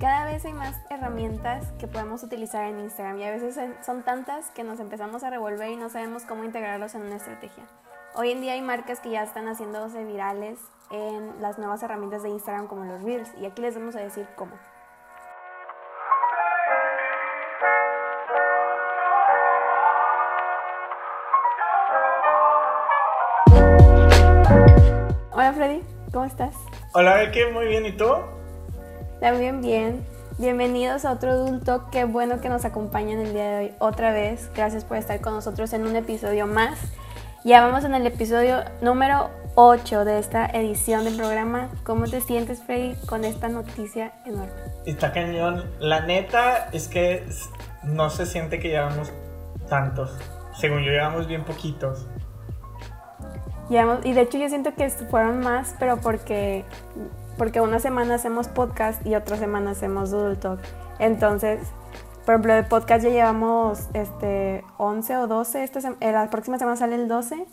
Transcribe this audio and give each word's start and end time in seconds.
Cada 0.00 0.26
vez 0.26 0.44
hay 0.44 0.52
más 0.52 0.76
herramientas 0.90 1.72
que 1.80 1.88
podemos 1.88 2.22
utilizar 2.22 2.64
en 2.66 2.78
Instagram 2.78 3.18
y 3.18 3.24
a 3.24 3.32
veces 3.32 3.58
son 3.84 4.04
tantas 4.04 4.48
que 4.52 4.62
nos 4.62 4.78
empezamos 4.78 5.24
a 5.24 5.30
revolver 5.30 5.70
y 5.70 5.76
no 5.76 5.88
sabemos 5.88 6.22
cómo 6.22 6.44
integrarlos 6.44 6.94
en 6.94 7.02
una 7.02 7.16
estrategia. 7.16 7.64
Hoy 8.14 8.30
en 8.30 8.40
día 8.40 8.52
hay 8.52 8.62
marcas 8.62 9.00
que 9.00 9.10
ya 9.10 9.24
están 9.24 9.48
haciéndose 9.48 10.04
virales 10.04 10.60
en 10.92 11.42
las 11.42 11.58
nuevas 11.58 11.82
herramientas 11.82 12.22
de 12.22 12.28
Instagram 12.28 12.68
como 12.68 12.84
los 12.84 13.02
Reels 13.02 13.28
y 13.40 13.46
aquí 13.46 13.60
les 13.60 13.74
vamos 13.74 13.96
a 13.96 13.98
decir 13.98 14.28
cómo. 14.36 14.52
Hola 25.32 25.52
Freddy, 25.54 25.82
¿cómo 26.12 26.24
estás? 26.24 26.54
Hola 26.94 27.16
Becky, 27.16 27.46
muy 27.52 27.66
bien, 27.66 27.84
¿y 27.84 27.96
tú? 27.96 28.37
También 29.20 29.60
bien. 29.60 30.06
Bienvenidos 30.38 31.04
a 31.04 31.12
otro 31.12 31.32
adulto. 31.32 31.86
Qué 31.90 32.04
bueno 32.04 32.40
que 32.40 32.48
nos 32.48 32.64
acompañan 32.64 33.18
el 33.18 33.32
día 33.32 33.50
de 33.50 33.56
hoy 33.58 33.72
otra 33.80 34.12
vez. 34.12 34.48
Gracias 34.54 34.84
por 34.84 34.96
estar 34.96 35.20
con 35.20 35.34
nosotros 35.34 35.72
en 35.72 35.86
un 35.86 35.96
episodio 35.96 36.46
más. 36.46 36.78
Ya 37.44 37.64
vamos 37.64 37.84
en 37.84 37.94
el 37.94 38.06
episodio 38.06 38.62
número 38.80 39.30
8 39.56 40.04
de 40.04 40.20
esta 40.20 40.46
edición 40.46 41.04
del 41.04 41.16
programa. 41.16 41.68
¿Cómo 41.82 42.06
te 42.06 42.20
sientes, 42.20 42.62
Freddy, 42.62 42.94
con 43.06 43.24
esta 43.24 43.48
noticia 43.48 44.12
enorme? 44.24 44.52
Está 44.86 45.12
cañón. 45.12 45.64
La 45.80 46.02
neta 46.02 46.68
es 46.72 46.86
que 46.86 47.26
no 47.82 48.10
se 48.10 48.24
siente 48.24 48.60
que 48.60 48.68
llevamos 48.68 49.12
tantos. 49.68 50.16
Según 50.56 50.84
yo, 50.84 50.92
llevamos 50.92 51.26
bien 51.26 51.44
poquitos. 51.44 52.06
Y 53.70 54.12
de 54.12 54.20
hecho 54.20 54.38
yo 54.38 54.48
siento 54.48 54.74
que 54.74 54.88
fueron 54.90 55.40
más, 55.40 55.74
pero 55.78 55.98
porque 55.98 56.64
porque 57.36 57.60
una 57.60 57.78
semana 57.78 58.16
hacemos 58.16 58.48
podcast 58.48 59.06
y 59.06 59.14
otra 59.14 59.36
semana 59.36 59.70
hacemos 59.70 60.10
Doodle 60.10 60.36
Talk. 60.36 60.60
Entonces, 60.98 61.60
por 62.26 62.34
ejemplo, 62.34 62.54
de 62.54 62.64
podcast 62.64 63.04
ya 63.04 63.10
llevamos 63.10 63.86
este, 63.94 64.64
11 64.76 65.16
o 65.18 65.26
12, 65.28 65.62
este, 65.62 65.80
la 66.00 66.28
próxima 66.30 66.58
semana 66.58 66.76
sale 66.76 66.96
el 66.96 67.06
12 67.06 67.46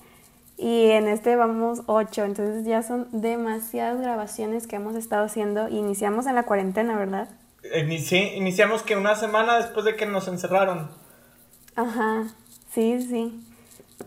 y 0.57 0.89
en 0.91 1.07
este 1.07 1.35
vamos 1.35 1.83
8, 1.85 2.23
entonces 2.23 2.65
ya 2.65 2.81
son 2.81 3.07
demasiadas 3.11 4.01
grabaciones 4.01 4.67
que 4.67 4.77
hemos 4.77 4.95
estado 4.95 5.25
haciendo. 5.25 5.69
Iniciamos 5.69 6.25
en 6.25 6.35
la 6.35 6.43
cuarentena, 6.43 6.97
¿verdad? 6.97 7.29
Sí, 7.61 8.31
iniciamos 8.35 8.83
que 8.83 8.95
una 8.95 9.15
semana 9.15 9.57
después 9.57 9.85
de 9.85 9.95
que 9.95 10.05
nos 10.05 10.27
encerraron. 10.27 10.89
Ajá, 11.75 12.23
sí, 12.71 13.01
sí. 13.01 13.44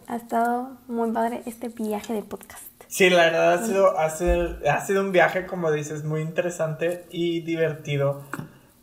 Ha 0.07 0.17
estado 0.17 0.79
muy 0.87 1.11
padre 1.13 1.43
este 1.47 1.69
viaje 1.69 2.13
de 2.13 2.23
podcast. 2.23 2.65
Sí, 2.89 3.11
la 3.11 3.25
verdad 3.25 3.55
ha 3.55 3.67
sido, 3.67 3.99
ha 3.99 4.81
sido, 4.81 5.03
un 5.03 5.13
viaje, 5.13 5.47
como 5.47 5.71
dices, 5.71 6.05
muy 6.05 6.23
interesante 6.23 7.07
y 7.11 7.41
divertido. 7.41 8.23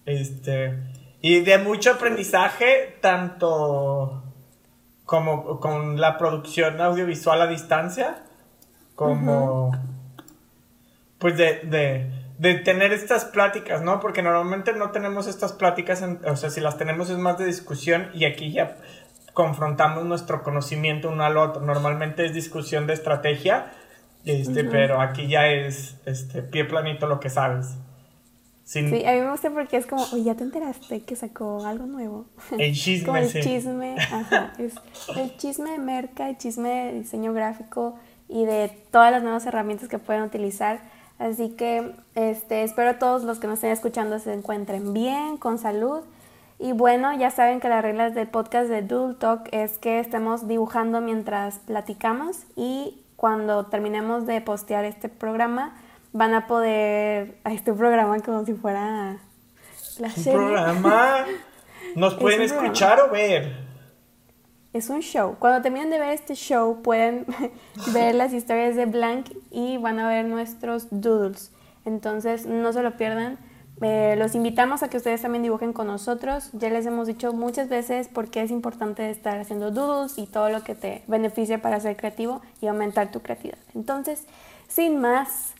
Este, 0.06 0.78
y 1.22 1.42
de 1.42 1.58
mucho 1.58 1.94
aprendizaje, 1.94 2.98
tanto 3.02 4.24
como 5.06 5.60
con 5.60 6.00
la 6.00 6.18
producción 6.18 6.80
audiovisual 6.82 7.42
a 7.42 7.48
distancia, 7.48 8.24
como 8.96 9.72
pues 11.18 11.38
de, 11.38 12.12
tener 12.64 12.94
estas 12.94 13.26
pláticas, 13.26 13.82
¿no? 13.82 14.00
Porque 14.00 14.22
normalmente 14.22 14.74
no 14.74 14.92
tenemos 14.92 15.26
estas 15.26 15.54
pláticas, 15.54 16.04
o 16.26 16.36
sea, 16.36 16.50
si 16.52 16.62
las 16.62 16.78
tenemos 16.78 17.10
es 17.10 17.18
más 17.18 17.38
de 17.38 17.46
discusión 17.46 18.10
y 18.14 18.26
aquí 18.26 18.52
ya 18.52 18.78
confrontamos 19.36 20.06
nuestro 20.06 20.42
conocimiento 20.42 21.10
uno 21.10 21.24
al 21.24 21.38
otro. 21.38 21.62
Normalmente 21.62 22.26
es 22.26 22.34
discusión 22.34 22.88
de 22.88 22.94
estrategia 22.94 23.68
este, 24.26 24.64
pero 24.64 25.00
aquí 25.02 25.28
ya 25.28 25.48
es 25.48 25.96
este, 26.06 26.42
pie 26.42 26.66
planito 26.66 27.08
lo 27.08 27.20
que 27.20 27.30
sabes. 27.30 27.76
Sí, 28.64 28.80
a 28.80 28.84
mí 28.84 29.22
me 29.22 29.30
gusta 29.30 29.52
porque 29.52 29.78
es 29.78 29.86
como, 29.86 30.04
oye, 30.12 30.24
ya 30.24 30.36
te 30.36 30.44
enteraste 30.44 31.04
que 31.04 31.16
sacó 31.16 31.64
algo 31.66 31.86
nuevo. 31.86 32.26
El 32.58 32.74
chisme, 32.74 33.06
como 33.06 33.18
el 33.18 33.32
chisme, 33.32 33.96
ajá. 34.00 34.54
Es 34.58 34.74
el 35.16 35.38
chisme 35.38 35.70
de 35.70 35.78
merca, 35.78 36.28
el 36.30 36.38
chisme 36.40 36.70
de 36.70 36.94
diseño 36.94 37.32
gráfico 37.34 38.00
y 38.28 38.46
de 38.46 38.70
todas 38.90 39.12
las 39.12 39.22
nuevas 39.22 39.46
herramientas 39.46 39.88
que 39.88 40.00
pueden 40.00 40.24
utilizar. 40.24 40.80
Así 41.20 41.50
que 41.50 41.92
este, 42.16 42.64
espero 42.64 42.96
todos 42.96 43.24
los 43.24 43.38
que 43.38 43.46
nos 43.46 43.56
estén 43.56 43.72
escuchando 43.72 44.18
se 44.18 44.34
encuentren 44.34 44.94
bien, 44.94 45.38
con 45.38 45.60
salud. 45.60 46.02
Y 46.58 46.72
bueno, 46.72 47.14
ya 47.18 47.32
saben 47.32 47.60
que 47.60 47.68
las 47.68 47.82
reglas 47.82 48.16
del 48.16 48.28
podcast 48.28 48.70
de 48.70 48.82
Doodle 48.82 49.16
Talk 49.16 49.50
es 49.52 49.78
que 49.78 50.00
estemos 50.00 50.48
dibujando 50.48 51.02
mientras 51.02 51.60
platicamos 51.60 52.44
y 52.56 53.02
cuando 53.18 53.66
terminemos 53.66 54.26
de 54.26 54.40
postear 54.42 54.86
este 54.86 55.10
programa, 55.10 55.76
van 56.14 56.34
a 56.34 56.48
poder 56.48 57.38
a 57.44 57.52
este 57.52 57.74
programa 57.74 58.20
como 58.22 58.46
si 58.46 58.54
fuera 58.54 59.18
la 60.00 60.08
¿Un 60.08 60.24
programa? 60.24 61.26
¿Nos 61.96 62.16
pueden 62.16 62.42
escuchar 62.42 63.00
o 63.02 63.10
ver? 63.10 63.66
Es 64.74 64.90
un 64.90 65.02
show. 65.02 65.36
Cuando 65.40 65.62
terminen 65.62 65.90
de 65.90 66.00
ver 66.00 66.10
este 66.10 66.36
show, 66.36 66.82
pueden 66.82 67.26
ver 67.94 68.16
las 68.16 68.34
historias 68.34 68.76
de 68.76 68.86
Blank 68.86 69.32
y 69.52 69.78
van 69.78 70.00
a 70.00 70.08
ver 70.08 70.26
nuestros 70.26 70.88
doodles. 70.92 71.52
Entonces, 71.86 72.46
no 72.46 72.74
se 72.74 72.82
lo 72.82 72.98
pierdan. 72.98 73.38
Eh, 73.82 74.16
los 74.18 74.36
invitamos 74.36 74.84
a 74.84 74.90
que 74.90 74.98
ustedes 74.98 75.22
también 75.22 75.44
dibujen 75.44 75.74
con 75.74 75.88
nosotros. 75.88 76.50
Ya 76.54 76.70
les 76.70 76.86
hemos 76.86 77.08
dicho 77.08 77.34
muchas 77.34 77.68
veces 77.70 78.08
por 78.08 78.30
qué 78.30 78.42
es 78.42 78.52
importante 78.52 79.10
estar 79.10 79.38
haciendo 79.38 79.72
doodles 79.72 80.18
y 80.18 80.28
todo 80.28 80.50
lo 80.50 80.64
que 80.64 80.76
te 80.76 81.04
beneficia 81.08 81.62
para 81.62 81.80
ser 81.80 81.98
creativo 81.98 82.42
y 82.62 82.68
aumentar 82.68 83.12
tu 83.12 83.22
creatividad. 83.22 83.58
Entonces, 83.74 84.26
sin 84.68 85.00
más, 85.00 85.54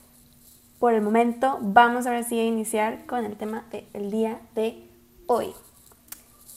por 0.80 0.94
el 0.94 1.02
momento, 1.02 1.58
vamos 1.62 2.06
ahora 2.06 2.24
sí 2.24 2.40
a 2.40 2.46
iniciar 2.46 3.06
con 3.06 3.26
el 3.26 3.36
tema 3.36 3.66
del 3.72 4.12
día 4.12 4.40
de 4.56 4.88
hoy. 5.28 5.54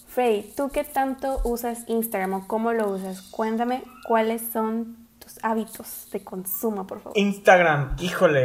Frey, 0.06 0.52
¿tú 0.56 0.70
qué 0.70 0.84
tanto 0.84 1.40
usas 1.44 1.84
Instagram 1.88 2.34
o 2.34 2.46
cómo 2.46 2.72
lo 2.72 2.90
usas? 2.90 3.22
Cuéntame 3.22 3.82
cuáles 4.06 4.42
son 4.52 5.07
hábitos 5.42 6.08
de 6.12 6.22
consumo, 6.24 6.86
por 6.86 7.00
favor? 7.00 7.18
Instagram, 7.18 7.96
híjole. 8.00 8.44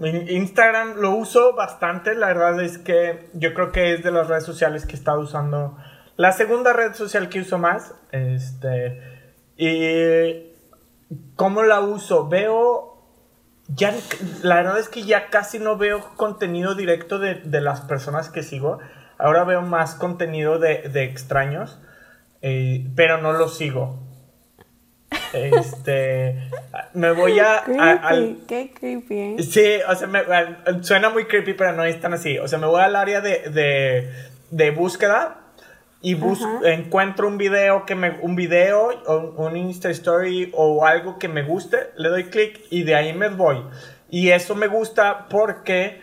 Instagram 0.00 0.96
lo 0.96 1.12
uso 1.16 1.54
bastante, 1.54 2.14
la 2.14 2.28
verdad 2.28 2.60
es 2.62 2.78
que 2.78 3.30
yo 3.34 3.54
creo 3.54 3.72
que 3.72 3.94
es 3.94 4.02
de 4.02 4.10
las 4.10 4.28
redes 4.28 4.44
sociales 4.44 4.86
que 4.86 4.92
he 4.92 4.98
estado 4.98 5.20
usando. 5.20 5.76
La 6.16 6.32
segunda 6.32 6.72
red 6.72 6.94
social 6.94 7.28
que 7.28 7.40
uso 7.40 7.58
más, 7.58 7.94
este, 8.12 9.00
y 9.56 10.52
¿cómo 11.36 11.62
la 11.62 11.80
uso? 11.80 12.28
Veo 12.28 12.94
ya, 13.68 13.94
la 14.42 14.56
verdad 14.56 14.78
es 14.78 14.88
que 14.88 15.04
ya 15.04 15.30
casi 15.30 15.58
no 15.58 15.76
veo 15.76 16.14
contenido 16.16 16.74
directo 16.74 17.18
de, 17.18 17.40
las 17.60 17.80
personas 17.80 18.28
que 18.28 18.42
sigo. 18.42 18.78
Ahora 19.18 19.44
veo 19.44 19.62
más 19.62 19.94
contenido 19.94 20.58
de, 20.58 21.04
extraños, 21.04 21.78
eh, 22.42 22.86
pero 22.94 23.18
no 23.18 23.32
lo 23.32 23.48
sigo. 23.48 24.03
Este. 25.34 26.50
Me 26.94 27.12
voy 27.12 27.38
a. 27.40 27.64
Qué 28.46 28.72
creepy, 28.72 29.18
¿eh? 29.18 29.36
Sí, 29.42 29.78
o 29.88 29.94
sea, 29.94 30.06
me, 30.06 30.22
suena 30.82 31.10
muy 31.10 31.26
creepy, 31.26 31.54
pero 31.54 31.72
no 31.72 31.84
es 31.84 32.00
tan 32.00 32.14
así. 32.14 32.38
O 32.38 32.48
sea, 32.48 32.58
me 32.58 32.66
voy 32.66 32.80
al 32.80 32.96
área 32.96 33.20
de, 33.20 33.50
de, 33.50 34.10
de 34.50 34.70
búsqueda 34.70 35.44
y 36.04 36.18
encuentro 36.64 37.26
un 37.26 37.38
video 37.38 37.86
que 37.86 37.94
me 37.94 38.18
un 38.20 38.36
video 38.36 38.90
o 39.06 39.42
un 39.42 39.56
Insta 39.56 39.88
story 39.88 40.50
o 40.52 40.84
algo 40.84 41.18
que 41.18 41.28
me 41.28 41.42
guste, 41.42 41.78
le 41.96 42.10
doy 42.10 42.24
clic 42.24 42.60
y 42.68 42.82
de 42.82 42.94
ahí 42.94 43.14
me 43.14 43.30
voy. 43.30 43.64
Y 44.10 44.28
eso 44.28 44.54
me 44.54 44.66
gusta 44.66 45.26
porque 45.30 46.02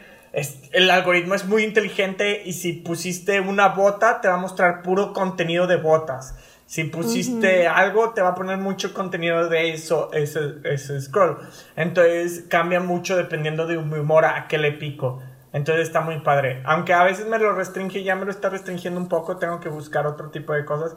el 0.72 0.90
algoritmo 0.90 1.36
es 1.36 1.46
muy 1.46 1.64
inteligente 1.64 2.42
y 2.44 2.54
si 2.54 2.74
pusiste 2.74 3.42
una 3.42 3.68
bota 3.70 4.22
te 4.22 4.28
va 4.28 4.34
a 4.34 4.38
mostrar 4.38 4.82
puro 4.82 5.14
contenido 5.14 5.68
de 5.68 5.76
botas. 5.76 6.36
Si 6.72 6.86
pusiste 6.86 7.68
algo, 7.68 8.12
te 8.12 8.22
va 8.22 8.30
a 8.30 8.36
poner 8.36 8.58
mucho 8.58 8.94
contenido 8.94 9.50
de 9.50 9.74
eso, 9.74 10.10
ese, 10.14 10.54
ese 10.64 11.02
scroll. 11.02 11.38
Entonces 11.76 12.46
cambia 12.48 12.80
mucho 12.80 13.18
dependiendo 13.18 13.68
de 13.68 13.78
mi 13.78 14.00
humor 14.00 14.24
a 14.24 14.48
qué 14.48 14.58
le 14.58 14.72
pico. 14.72 15.22
Entonces 15.52 15.86
está 15.86 16.00
muy 16.00 16.22
padre. 16.22 16.64
Aunque 16.64 16.94
a 16.94 17.04
veces 17.04 17.28
me 17.28 17.40
lo 17.40 17.54
restringe, 17.54 18.04
ya 18.04 18.16
me 18.16 18.24
lo 18.24 18.32
está 18.32 18.48
restringiendo 18.48 19.02
un 19.02 19.10
poco, 19.10 19.36
tengo 19.36 19.60
que 19.60 19.68
buscar 19.68 20.08
otro 20.08 20.30
tipo 20.30 20.54
de 20.54 20.64
cosas. 20.64 20.96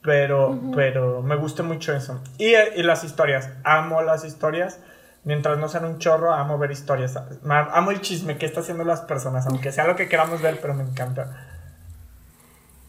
Pero, 0.00 0.60
pero 0.76 1.22
me 1.22 1.34
gusta 1.34 1.64
mucho 1.64 1.92
eso. 1.92 2.22
Y, 2.38 2.54
y, 2.54 2.84
las 2.84 3.02
historias. 3.02 3.50
Amo 3.64 4.02
las 4.02 4.24
historias. 4.24 4.78
Mientras 5.24 5.58
no 5.58 5.68
sean 5.68 5.86
un 5.86 5.98
chorro, 5.98 6.32
amo 6.34 6.56
ver 6.56 6.70
historias. 6.70 7.18
Amo 7.42 7.90
el 7.90 8.00
chisme 8.00 8.38
que 8.38 8.46
están 8.46 8.62
haciendo 8.62 8.84
las 8.84 9.00
personas, 9.00 9.44
aunque 9.48 9.72
sea 9.72 9.88
lo 9.88 9.96
que 9.96 10.08
queramos 10.08 10.40
ver, 10.40 10.60
pero 10.62 10.72
me 10.72 10.84
encanta. 10.84 11.55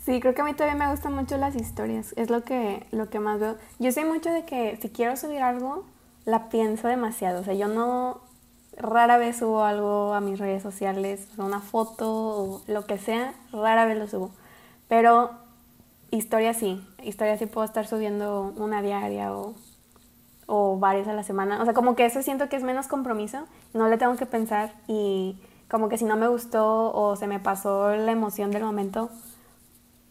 Sí, 0.07 0.21
creo 0.21 0.33
que 0.33 0.39
a 0.39 0.45
mí 0.45 0.53
todavía 0.53 0.77
me 0.77 0.89
gustan 0.89 1.13
mucho 1.13 1.35
las 1.35 1.53
historias, 1.57 2.13
es 2.15 2.29
lo 2.29 2.45
que, 2.45 2.87
lo 2.91 3.09
que 3.09 3.19
más 3.19 3.41
veo. 3.41 3.57
Yo 3.77 3.91
sé 3.91 4.05
mucho 4.05 4.31
de 4.31 4.45
que 4.45 4.77
si 4.81 4.87
quiero 4.87 5.17
subir 5.17 5.41
algo, 5.41 5.83
la 6.23 6.47
pienso 6.47 6.87
demasiado, 6.87 7.41
o 7.41 7.43
sea, 7.43 7.53
yo 7.55 7.67
no 7.67 8.21
rara 8.77 9.17
vez 9.17 9.35
subo 9.39 9.65
algo 9.65 10.13
a 10.13 10.21
mis 10.21 10.39
redes 10.39 10.63
sociales, 10.63 11.27
una 11.37 11.59
foto 11.59 12.09
o 12.09 12.61
lo 12.67 12.85
que 12.85 12.97
sea, 12.97 13.33
rara 13.51 13.83
vez 13.83 13.97
lo 13.97 14.07
subo. 14.07 14.31
Pero 14.87 15.31
historia 16.09 16.53
sí, 16.53 16.81
historia 17.03 17.37
sí 17.37 17.45
puedo 17.45 17.65
estar 17.65 17.85
subiendo 17.85 18.53
una 18.55 18.81
diaria 18.81 19.35
o, 19.35 19.55
o 20.45 20.79
varias 20.79 21.09
a 21.09 21.13
la 21.13 21.23
semana. 21.23 21.61
O 21.61 21.65
sea, 21.65 21.73
como 21.73 21.97
que 21.97 22.05
eso 22.05 22.21
siento 22.21 22.47
que 22.47 22.55
es 22.55 22.63
menos 22.63 22.87
compromiso, 22.87 23.39
no 23.73 23.89
le 23.89 23.97
tengo 23.97 24.15
que 24.15 24.25
pensar 24.25 24.71
y 24.87 25.37
como 25.69 25.89
que 25.89 25.97
si 25.97 26.05
no 26.05 26.15
me 26.15 26.29
gustó 26.29 26.93
o 26.93 27.17
se 27.17 27.27
me 27.27 27.41
pasó 27.41 27.93
la 27.93 28.13
emoción 28.13 28.51
del 28.51 28.63
momento, 28.63 29.09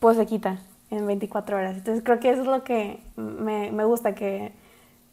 pues 0.00 0.16
se 0.16 0.26
quita 0.26 0.60
en 0.90 1.06
24 1.06 1.56
horas. 1.56 1.76
Entonces 1.76 2.02
creo 2.04 2.20
que 2.20 2.30
eso 2.30 2.42
es 2.42 2.46
lo 2.46 2.64
que 2.64 3.00
me, 3.16 3.70
me 3.72 3.84
gusta, 3.84 4.14
que, 4.14 4.52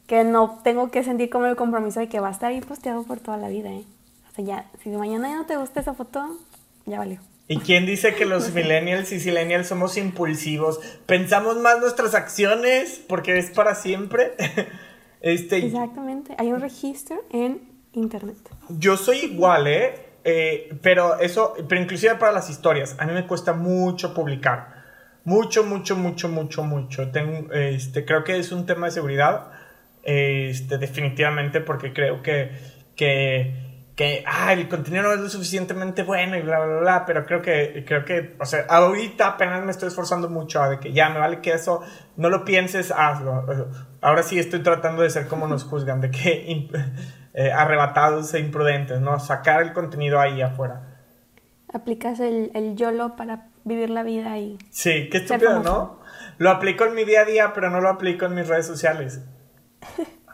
que 0.06 0.24
no 0.24 0.60
tengo 0.62 0.90
que 0.90 1.02
sentir 1.02 1.30
como 1.30 1.46
el 1.46 1.56
compromiso 1.56 2.00
de 2.00 2.08
que 2.08 2.20
va 2.20 2.28
a 2.28 2.32
estar 2.32 2.50
ahí 2.50 2.60
posteado 2.60 3.02
por 3.04 3.20
toda 3.20 3.36
la 3.36 3.48
vida. 3.48 3.70
¿eh? 3.70 3.84
O 4.30 4.34
sea, 4.34 4.44
ya, 4.44 4.70
si 4.82 4.90
mañana 4.90 5.28
ya 5.28 5.36
no 5.36 5.46
te 5.46 5.56
gusta 5.56 5.80
esa 5.80 5.94
foto, 5.94 6.38
ya 6.86 6.98
valió. 6.98 7.20
¿Y 7.46 7.58
quién 7.58 7.84
dice 7.86 8.14
que 8.14 8.24
los 8.24 8.52
millennials 8.54 9.12
y 9.12 9.20
silenials 9.20 9.68
somos 9.68 9.96
impulsivos? 9.96 10.80
Pensamos 11.06 11.56
más 11.58 11.80
nuestras 11.80 12.14
acciones 12.14 13.02
porque 13.08 13.38
es 13.38 13.50
para 13.50 13.74
siempre. 13.74 14.32
este, 15.20 15.58
Exactamente, 15.66 16.34
hay 16.38 16.52
un 16.52 16.60
registro 16.60 17.22
en 17.30 17.60
internet. 17.92 18.36
Yo 18.68 18.96
soy 18.96 19.18
igual, 19.18 19.66
¿eh? 19.66 19.94
¿eh? 20.24 20.76
pero 20.82 21.18
eso, 21.18 21.54
pero 21.68 21.80
inclusive 21.80 22.14
para 22.16 22.32
las 22.32 22.48
historias, 22.48 22.96
a 22.98 23.06
mí 23.06 23.12
me 23.12 23.26
cuesta 23.26 23.52
mucho 23.52 24.14
publicar. 24.14 24.73
Mucho, 25.24 25.64
mucho, 25.64 25.96
mucho, 25.96 26.28
mucho, 26.28 26.62
mucho. 26.64 27.10
Tengo, 27.10 27.52
este, 27.52 28.04
creo 28.04 28.24
que 28.24 28.38
es 28.38 28.52
un 28.52 28.66
tema 28.66 28.86
de 28.86 28.92
seguridad, 28.92 29.50
este, 30.02 30.78
definitivamente, 30.78 31.60
porque 31.60 31.92
creo 31.92 32.22
que, 32.22 32.50
que 32.94 33.64
que 33.96 34.24
el 34.50 34.68
contenido 34.68 35.04
no 35.04 35.12
es 35.12 35.20
lo 35.20 35.28
suficientemente 35.28 36.02
bueno 36.02 36.36
y 36.36 36.42
bla, 36.42 36.58
bla, 36.58 36.80
bla, 36.80 37.06
pero 37.06 37.24
creo 37.24 37.40
que, 37.40 37.84
creo 37.86 38.04
que, 38.04 38.34
o 38.40 38.44
sea, 38.44 38.66
ahorita 38.68 39.28
apenas 39.28 39.64
me 39.64 39.70
estoy 39.70 39.88
esforzando 39.88 40.28
mucho 40.28 40.62
de 40.64 40.80
que 40.80 40.92
ya 40.92 41.10
me 41.10 41.20
vale 41.20 41.40
que 41.40 41.52
eso, 41.52 41.80
no 42.16 42.28
lo 42.28 42.44
pienses, 42.44 42.90
hazlo. 42.90 43.46
Ahora 44.00 44.24
sí 44.24 44.38
estoy 44.38 44.62
tratando 44.62 45.02
de 45.02 45.10
ser 45.10 45.28
como 45.28 45.46
nos 45.46 45.62
juzgan, 45.70 46.00
de 46.00 46.10
que 46.10 46.68
eh, 47.34 47.52
arrebatados 47.52 48.34
e 48.34 48.40
imprudentes, 48.40 49.00
¿no? 49.00 49.20
Sacar 49.20 49.62
el 49.62 49.72
contenido 49.72 50.18
ahí 50.18 50.42
afuera. 50.42 50.98
Aplicas 51.72 52.18
el, 52.18 52.50
el 52.54 52.74
YOLO 52.74 53.14
para 53.14 53.48
vivir 53.64 53.90
la 53.90 54.02
vida 54.02 54.38
y... 54.38 54.58
Sí, 54.70 55.08
qué 55.10 55.18
estúpido, 55.18 55.62
¿no? 55.62 55.98
Lo 56.38 56.50
aplico 56.50 56.84
en 56.84 56.94
mi 56.94 57.04
día 57.04 57.22
a 57.22 57.24
día, 57.24 57.52
pero 57.54 57.70
no 57.70 57.80
lo 57.80 57.88
aplico 57.88 58.26
en 58.26 58.34
mis 58.34 58.48
redes 58.48 58.66
sociales. 58.66 59.20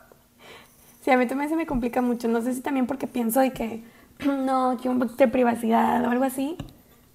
Sí, 1.03 1.11
a 1.11 1.17
mí 1.17 1.27
también 1.27 1.49
se 1.49 1.57
me 1.57 1.65
complica 1.67 2.03
mucho. 2.03 2.29
No 2.29 2.43
sé 2.43 2.53
si 2.53 2.61
también 2.61 2.87
porque 2.87 3.07
pienso 3.07 3.41
de 3.41 3.53
que 3.53 3.83
no, 4.27 4.77
que 4.81 4.89
un 4.89 4.99
poquito 4.99 5.25
de 5.25 5.29
privacidad 5.29 6.05
o 6.05 6.11
algo 6.11 6.25
así. 6.25 6.59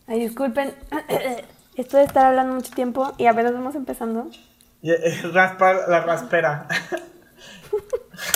Ay, 0.07 0.19
disculpen. 0.19 0.73
Esto 1.75 1.97
de 1.97 2.03
estar 2.03 2.25
hablando 2.25 2.55
mucho 2.55 2.73
tiempo 2.73 3.13
y 3.17 3.25
a 3.25 3.33
veces 3.33 3.53
vamos 3.53 3.75
empezando. 3.75 4.29
Eh, 4.81 5.21
raspa 5.33 5.87
la 5.87 6.01
raspera. 6.01 6.67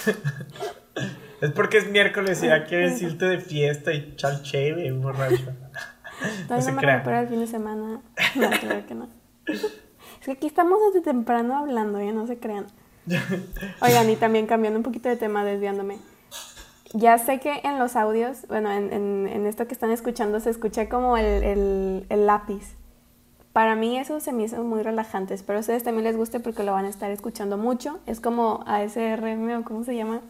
es 1.42 1.52
porque 1.52 1.78
es 1.78 1.90
miércoles 1.90 2.44
y 2.44 2.48
ya 2.48 2.66
quieres 2.66 3.02
irte 3.02 3.26
de 3.26 3.40
fiesta 3.40 3.94
y 3.94 4.16
chal 4.18 4.44
chévere, 4.44 4.92
borracho. 4.92 5.54
Todavía 6.48 6.72
no, 6.72 6.76
me 6.76 6.82
recupero 6.82 7.20
el 7.20 7.28
fin 7.28 7.40
de 7.40 7.48
semana. 7.48 8.02
No, 8.36 8.50
creo 8.50 8.86
que 8.86 8.96
no. 8.96 9.08
Es 9.48 10.26
que 10.26 10.32
aquí 10.32 10.48
estamos 10.48 10.80
desde 10.88 11.04
temprano 11.04 11.58
hablando, 11.58 12.02
ya 12.02 12.12
no 12.12 12.28
se 12.28 12.38
crean. 12.38 12.68
Oigan, 13.82 14.10
y 14.10 14.16
también 14.16 14.48
cambiando 14.48 14.80
un 14.80 14.84
poquito 14.84 15.10
de 15.10 15.16
tema, 15.16 15.44
desviándome. 15.44 15.98
Ya 16.94 17.18
sé 17.18 17.40
que 17.40 17.62
en 17.64 17.78
los 17.78 17.96
audios, 17.96 18.48
bueno, 18.48 18.72
en, 18.72 19.46
esto 19.46 19.68
que 19.68 19.74
están 19.74 19.92
escuchando 19.92 20.40
se 20.40 20.50
escucha 20.50 20.90
como 20.90 21.18
el, 21.18 22.06
lápiz. 22.10 22.76
Para 23.54 23.76
mí 23.76 23.98
eso 23.98 24.20
se 24.20 24.32
me 24.32 24.44
hizo 24.44 24.64
muy 24.64 24.84
relajante. 24.84 25.34
Espero 25.34 25.58
a 25.58 25.62
ustedes 25.62 25.84
también 25.84 26.04
les 26.04 26.18
guste 26.18 26.40
porque 26.40 26.64
lo 26.64 26.72
van 26.72 26.86
a 26.86 26.90
estar 26.90 27.12
escuchando 27.12 27.58
mucho. 27.58 28.00
Es 28.06 28.20
como 28.20 28.64
ASR, 28.68 29.24
o 29.58 29.64
¿cómo 29.64 29.84
se 29.84 29.96
llama? 29.96 30.22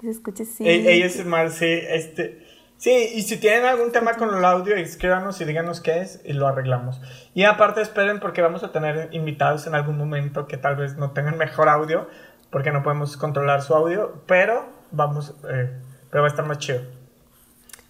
Se 0.00 0.10
escucha 0.10 0.44
así. 0.44 0.68
ASMR, 0.68 1.50
sí. 1.50 1.66
Este, 1.66 2.44
Sí, 2.82 3.12
y 3.14 3.22
si 3.22 3.36
tienen 3.36 3.64
algún 3.64 3.92
tema 3.92 4.14
con 4.14 4.34
el 4.36 4.44
audio, 4.44 4.74
escríbanos 4.74 5.40
y 5.40 5.44
díganos 5.44 5.80
qué 5.80 6.00
es 6.00 6.20
y 6.24 6.32
lo 6.32 6.48
arreglamos. 6.48 7.00
Y 7.32 7.44
aparte 7.44 7.80
esperen 7.80 8.18
porque 8.18 8.42
vamos 8.42 8.64
a 8.64 8.72
tener 8.72 9.08
invitados 9.14 9.68
en 9.68 9.76
algún 9.76 9.96
momento 9.96 10.48
que 10.48 10.56
tal 10.56 10.74
vez 10.74 10.96
no 10.96 11.12
tengan 11.12 11.38
mejor 11.38 11.68
audio 11.68 12.08
porque 12.50 12.72
no 12.72 12.82
podemos 12.82 13.16
controlar 13.16 13.62
su 13.62 13.72
audio, 13.72 14.24
pero 14.26 14.66
vamos, 14.90 15.32
eh, 15.48 15.70
pero 16.10 16.22
va 16.22 16.26
a 16.26 16.30
estar 16.30 16.44
más 16.44 16.58
chido. 16.58 16.80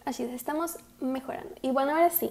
Así 0.04 0.24
es, 0.24 0.32
estamos 0.34 0.76
mejorando. 1.00 1.54
Y 1.62 1.70
bueno, 1.70 1.92
ahora 1.92 2.10
sí, 2.10 2.30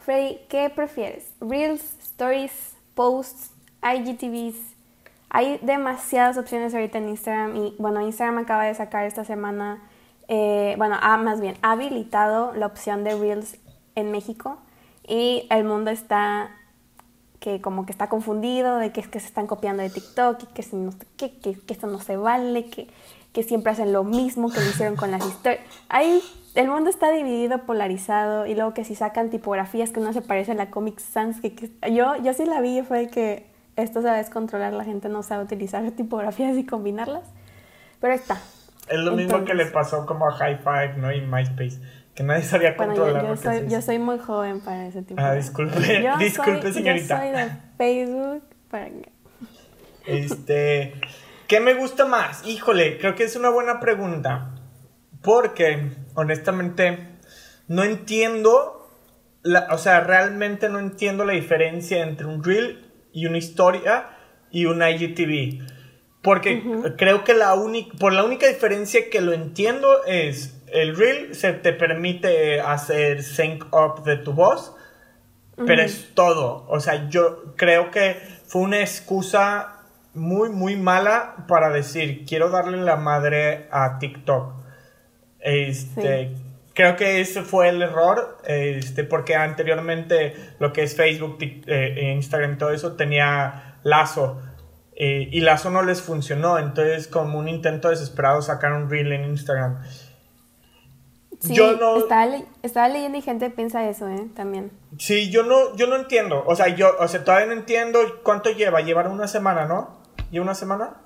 Freddy, 0.00 0.38
¿qué 0.50 0.68
prefieres? 0.68 1.32
¿Reels, 1.40 1.96
Stories, 2.02 2.76
Posts, 2.94 3.52
IGTVs? 3.82 4.56
Hay 5.30 5.60
demasiadas 5.62 6.36
opciones 6.36 6.74
ahorita 6.74 6.98
en 6.98 7.08
Instagram 7.08 7.56
y 7.56 7.74
bueno, 7.78 8.02
Instagram 8.02 8.36
acaba 8.36 8.64
de 8.64 8.74
sacar 8.74 9.06
esta 9.06 9.24
semana 9.24 9.88
eh, 10.28 10.74
bueno, 10.78 10.96
ha, 11.00 11.16
más 11.16 11.40
bien, 11.40 11.56
ha 11.62 11.72
habilitado 11.72 12.52
la 12.54 12.66
opción 12.66 13.04
de 13.04 13.14
Reels 13.16 13.56
en 13.94 14.10
México 14.10 14.58
y 15.06 15.46
el 15.50 15.64
mundo 15.64 15.90
está 15.90 16.50
que 17.40 17.60
como 17.60 17.84
que 17.84 17.92
está 17.92 18.08
confundido 18.08 18.76
de 18.76 18.92
que 18.92 19.00
es 19.00 19.08
que 19.08 19.18
se 19.18 19.26
están 19.26 19.48
copiando 19.48 19.82
de 19.82 19.90
TikTok 19.90 20.44
y 20.44 20.46
que, 21.16 21.38
que, 21.40 21.72
esto 21.72 21.88
no 21.88 21.98
se 21.98 22.16
vale, 22.16 22.66
que, 22.70 22.88
que, 23.32 23.42
siempre 23.42 23.72
hacen 23.72 23.92
lo 23.92 24.04
mismo 24.04 24.48
que 24.48 24.60
lo 24.60 24.66
hicieron 24.66 24.94
con 24.94 25.10
las 25.10 25.26
historias. 25.26 25.60
Ahí 25.88 26.22
el 26.54 26.68
mundo 26.68 26.88
está 26.88 27.10
dividido, 27.10 27.58
polarizado 27.66 28.46
y 28.46 28.54
luego 28.54 28.74
que 28.74 28.84
si 28.84 28.94
sacan 28.94 29.28
tipografías 29.28 29.90
que 29.90 29.98
no 29.98 30.12
se 30.12 30.22
parece 30.22 30.52
a 30.52 30.54
la 30.54 30.70
Comic 30.70 31.00
Sans, 31.00 31.40
que, 31.40 31.70
yo, 31.90 32.14
yo 32.22 32.32
sí 32.32 32.44
la 32.44 32.60
vi 32.60 32.78
y 32.78 32.82
fue 32.82 33.08
que 33.08 33.46
esto 33.74 34.02
se 34.02 34.06
va 34.06 34.14
a 34.14 34.18
descontrolar, 34.18 34.72
la 34.72 34.84
gente 34.84 35.08
no 35.08 35.24
sabe 35.24 35.42
utilizar 35.42 35.90
tipografías 35.96 36.56
y 36.56 36.64
combinarlas, 36.64 37.24
pero 38.00 38.14
está, 38.14 38.40
es 38.88 38.98
lo 38.98 39.12
mismo 39.12 39.44
que 39.44 39.54
le 39.54 39.66
pasó 39.66 40.06
como 40.06 40.28
a 40.28 40.32
High 40.32 40.58
Five, 40.58 40.94
¿no? 40.96 41.12
Y 41.12 41.20
MySpace. 41.20 41.80
Que 42.14 42.22
nadie 42.22 42.42
sabía 42.42 42.76
controlar. 42.76 43.22
Bueno, 43.22 43.34
yo, 43.34 43.42
soy, 43.42 43.68
yo 43.68 43.80
soy 43.80 43.98
muy 43.98 44.18
joven 44.18 44.60
para 44.60 44.86
ese 44.86 45.02
tipo 45.02 45.20
ah, 45.20 45.34
disculpe, 45.34 45.78
disculpe, 46.18 46.72
señorita. 46.72 47.24
Yo 47.24 47.32
soy 47.32 47.42
de 47.42 47.50
Facebook 47.78 48.42
para 48.70 48.90
Este, 50.06 50.94
¿qué 51.46 51.60
me 51.60 51.74
gusta 51.74 52.04
más? 52.04 52.46
Híjole, 52.46 52.98
creo 52.98 53.14
que 53.14 53.24
es 53.24 53.36
una 53.36 53.48
buena 53.48 53.80
pregunta. 53.80 54.50
Porque, 55.22 55.90
honestamente, 56.14 56.98
no 57.68 57.84
entiendo, 57.84 58.90
la, 59.42 59.68
o 59.70 59.78
sea, 59.78 60.00
realmente 60.00 60.68
no 60.68 60.80
entiendo 60.80 61.24
la 61.24 61.32
diferencia 61.32 62.02
entre 62.02 62.26
un 62.26 62.42
reel 62.44 62.90
y 63.12 63.26
una 63.26 63.38
historia 63.38 64.10
y 64.50 64.66
un 64.66 64.82
IGTV. 64.82 65.66
Porque 66.22 66.62
creo 66.96 67.24
que 67.24 67.34
la 67.34 67.54
única, 67.54 67.96
por 67.98 68.12
la 68.12 68.22
única 68.22 68.46
diferencia 68.46 69.10
que 69.10 69.20
lo 69.20 69.32
entiendo 69.32 70.04
es 70.04 70.62
el 70.68 70.96
reel 70.96 71.34
se 71.34 71.52
te 71.52 71.72
permite 71.72 72.60
hacer 72.60 73.22
sync 73.24 73.64
up 73.74 74.04
de 74.04 74.16
tu 74.16 74.32
voz, 74.32 74.74
pero 75.66 75.82
es 75.82 76.14
todo. 76.14 76.64
O 76.68 76.78
sea, 76.80 77.08
yo 77.08 77.54
creo 77.56 77.90
que 77.90 78.16
fue 78.46 78.62
una 78.62 78.80
excusa 78.80 79.80
muy, 80.14 80.48
muy 80.48 80.76
mala 80.76 81.44
para 81.48 81.70
decir, 81.70 82.24
quiero 82.26 82.50
darle 82.50 82.78
la 82.78 82.96
madre 82.96 83.66
a 83.70 83.98
TikTok. 83.98 84.54
Este, 85.40 86.36
Creo 86.74 86.96
que 86.96 87.20
ese 87.20 87.42
fue 87.42 87.68
el 87.68 87.82
error, 87.82 88.38
este, 88.46 89.04
porque 89.04 89.34
anteriormente 89.34 90.34
lo 90.58 90.72
que 90.72 90.84
es 90.84 90.96
Facebook, 90.96 91.36
eh, 91.40 92.12
Instagram, 92.14 92.56
todo 92.56 92.72
eso 92.72 92.94
tenía 92.94 93.76
lazo. 93.82 94.40
Eh, 95.04 95.28
y 95.32 95.40
Lazo 95.40 95.68
no 95.68 95.82
les 95.82 96.00
funcionó, 96.00 96.60
entonces 96.60 97.08
como 97.08 97.40
un 97.40 97.48
intento 97.48 97.88
desesperado 97.88 98.40
sacar 98.40 98.72
un 98.72 98.88
reel 98.88 99.10
en 99.10 99.24
Instagram. 99.24 99.82
Sí, 101.40 101.56
yo 101.56 101.76
no... 101.76 101.96
estaba, 101.96 102.86
leyendo 102.86 103.18
y 103.18 103.20
gente 103.20 103.50
piensa 103.50 103.88
eso, 103.88 104.06
¿eh? 104.06 104.28
También. 104.36 104.70
Sí, 105.00 105.28
yo 105.28 105.42
no, 105.42 105.74
yo 105.74 105.88
no 105.88 105.96
entiendo, 105.96 106.44
o 106.46 106.54
sea, 106.54 106.68
yo, 106.68 106.92
o 107.00 107.08
sea, 107.08 107.24
todavía 107.24 107.46
no 107.46 107.52
entiendo 107.54 107.98
cuánto 108.22 108.50
lleva, 108.50 108.80
llevar 108.80 109.08
una 109.08 109.26
semana, 109.26 109.64
¿no? 109.64 109.98
¿Lleva 110.30 110.44
una 110.44 110.54
semana? 110.54 110.98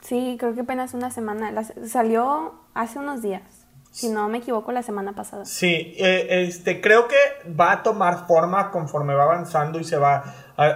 Sí, 0.00 0.36
creo 0.38 0.54
que 0.54 0.60
apenas 0.60 0.94
una 0.94 1.10
semana, 1.10 1.52
salió 1.88 2.54
hace 2.72 3.00
unos 3.00 3.20
días. 3.20 3.66
Si 3.90 4.10
no 4.10 4.28
me 4.28 4.38
equivoco, 4.38 4.70
la 4.70 4.82
semana 4.82 5.14
pasada. 5.14 5.44
Sí, 5.44 5.94
eh, 5.96 6.44
este, 6.46 6.80
creo 6.80 7.08
que 7.08 7.16
va 7.50 7.72
a 7.72 7.82
tomar 7.82 8.28
forma 8.28 8.70
conforme 8.70 9.14
va 9.14 9.24
avanzando 9.24 9.80
y 9.80 9.84
se 9.84 9.96
va 9.96 10.22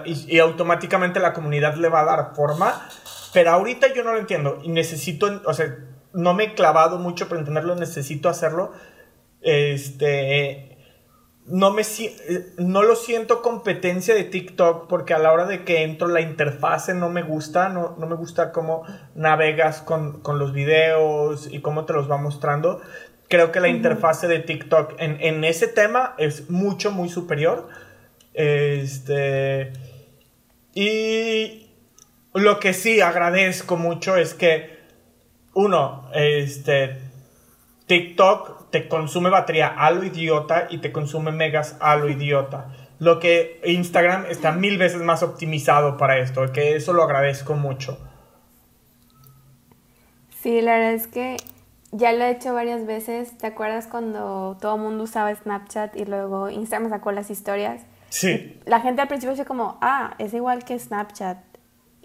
y, 0.05 0.39
automáticamente 0.39 1.19
la 1.19 1.33
comunidad 1.33 1.75
le 1.75 1.89
va 1.89 2.01
a 2.01 2.05
dar 2.05 2.35
forma. 2.35 2.87
Pero 3.33 3.51
ahorita 3.51 3.93
yo 3.93 4.03
no 4.03 4.13
lo 4.13 4.19
entiendo 4.19 4.59
y 4.61 4.69
necesito, 4.69 5.41
o 5.45 5.53
sea, 5.53 5.77
no 6.13 6.33
me 6.33 6.43
he 6.43 6.53
clavado 6.53 6.99
mucho 6.99 7.29
para 7.29 7.39
entenderlo, 7.39 7.75
necesito 7.75 8.29
hacerlo. 8.29 8.73
Este, 9.41 10.71
no 11.47 11.71
me 11.71 11.83
no 12.57 12.83
lo 12.83 12.95
siento 12.95 13.41
competencia 13.41 14.13
de 14.13 14.23
TikTok 14.23 14.87
porque 14.87 15.13
a 15.13 15.19
la 15.19 15.31
hora 15.31 15.45
de 15.45 15.63
que 15.63 15.83
entro 15.83 16.07
la 16.07 16.21
interfase 16.21 16.93
no 16.93 17.09
me 17.09 17.23
gusta, 17.23 17.69
no, 17.69 17.95
no 17.97 18.07
me 18.07 18.15
gusta 18.15 18.51
cómo 18.51 18.83
navegas 19.15 19.81
con, 19.81 20.21
con, 20.21 20.37
los 20.37 20.53
videos 20.53 21.51
y 21.51 21.61
cómo 21.61 21.85
te 21.85 21.93
los 21.93 22.09
va 22.09 22.17
mostrando. 22.17 22.81
Creo 23.27 23.51
que 23.51 23.59
la 23.59 23.69
interfase 23.69 24.27
de 24.27 24.39
TikTok 24.39 24.95
en, 24.97 25.17
en, 25.21 25.43
ese 25.43 25.67
tema 25.67 26.15
es 26.17 26.49
mucho, 26.49 26.91
muy 26.91 27.09
superior. 27.09 27.69
Este. 28.33 29.73
Y 30.73 31.69
lo 32.33 32.59
que 32.59 32.73
sí 32.73 33.01
agradezco 33.01 33.77
mucho 33.77 34.15
es 34.15 34.33
que, 34.33 34.79
uno, 35.53 36.09
este, 36.13 36.97
TikTok 37.87 38.69
te 38.69 38.87
consume 38.87 39.29
batería 39.29 39.67
a 39.67 39.91
lo 39.91 40.03
idiota 40.03 40.67
y 40.69 40.77
te 40.77 40.91
consume 40.91 41.31
megas 41.31 41.75
a 41.81 41.97
lo 41.97 42.09
idiota. 42.09 42.73
Lo 42.99 43.19
que 43.19 43.59
Instagram 43.65 44.27
está 44.29 44.51
mil 44.51 44.77
veces 44.77 45.01
más 45.01 45.23
optimizado 45.23 45.97
para 45.97 46.19
esto, 46.19 46.51
que 46.53 46.75
eso 46.75 46.93
lo 46.93 47.03
agradezco 47.03 47.55
mucho. 47.55 47.97
Sí, 50.41 50.61
la 50.61 50.73
verdad 50.73 50.93
es 50.93 51.07
que 51.07 51.37
ya 51.91 52.13
lo 52.13 52.23
he 52.23 52.31
hecho 52.31 52.53
varias 52.53 52.85
veces. 52.85 53.37
¿Te 53.37 53.47
acuerdas 53.47 53.87
cuando 53.87 54.57
todo 54.61 54.75
el 54.75 54.81
mundo 54.81 55.03
usaba 55.03 55.35
Snapchat 55.35 55.95
y 55.97 56.05
luego 56.05 56.49
Instagram 56.49 56.89
sacó 56.89 57.11
las 57.11 57.29
historias? 57.29 57.81
Sí. 58.11 58.59
La 58.65 58.81
gente 58.81 59.01
al 59.01 59.07
principio 59.07 59.35
fue 59.35 59.45
como, 59.45 59.77
ah, 59.81 60.15
es 60.19 60.33
igual 60.33 60.65
que 60.65 60.77
Snapchat. 60.77 61.37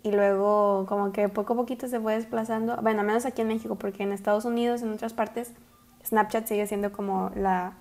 Y 0.05 0.13
luego 0.13 0.87
como 0.89 1.11
que 1.11 1.29
poco 1.29 1.55
a 1.55 1.57
poquito 1.57 1.89
se 1.89 1.99
fue 1.99 2.15
desplazando. 2.15 2.77
Bueno, 2.81 3.01
al 3.01 3.07
menos 3.07 3.27
aquí 3.27 3.43
en 3.43 3.49
México, 3.49 3.75
porque 3.75 4.05
en 4.05 4.13
Estados 4.13 4.45
Unidos, 4.45 4.83
en 4.83 4.93
otras 4.93 5.13
partes, 5.13 5.53
Snapchat 6.07 6.47
sigue 6.47 6.67
siendo 6.69 6.93
como 6.93 7.33
la, 7.35 7.73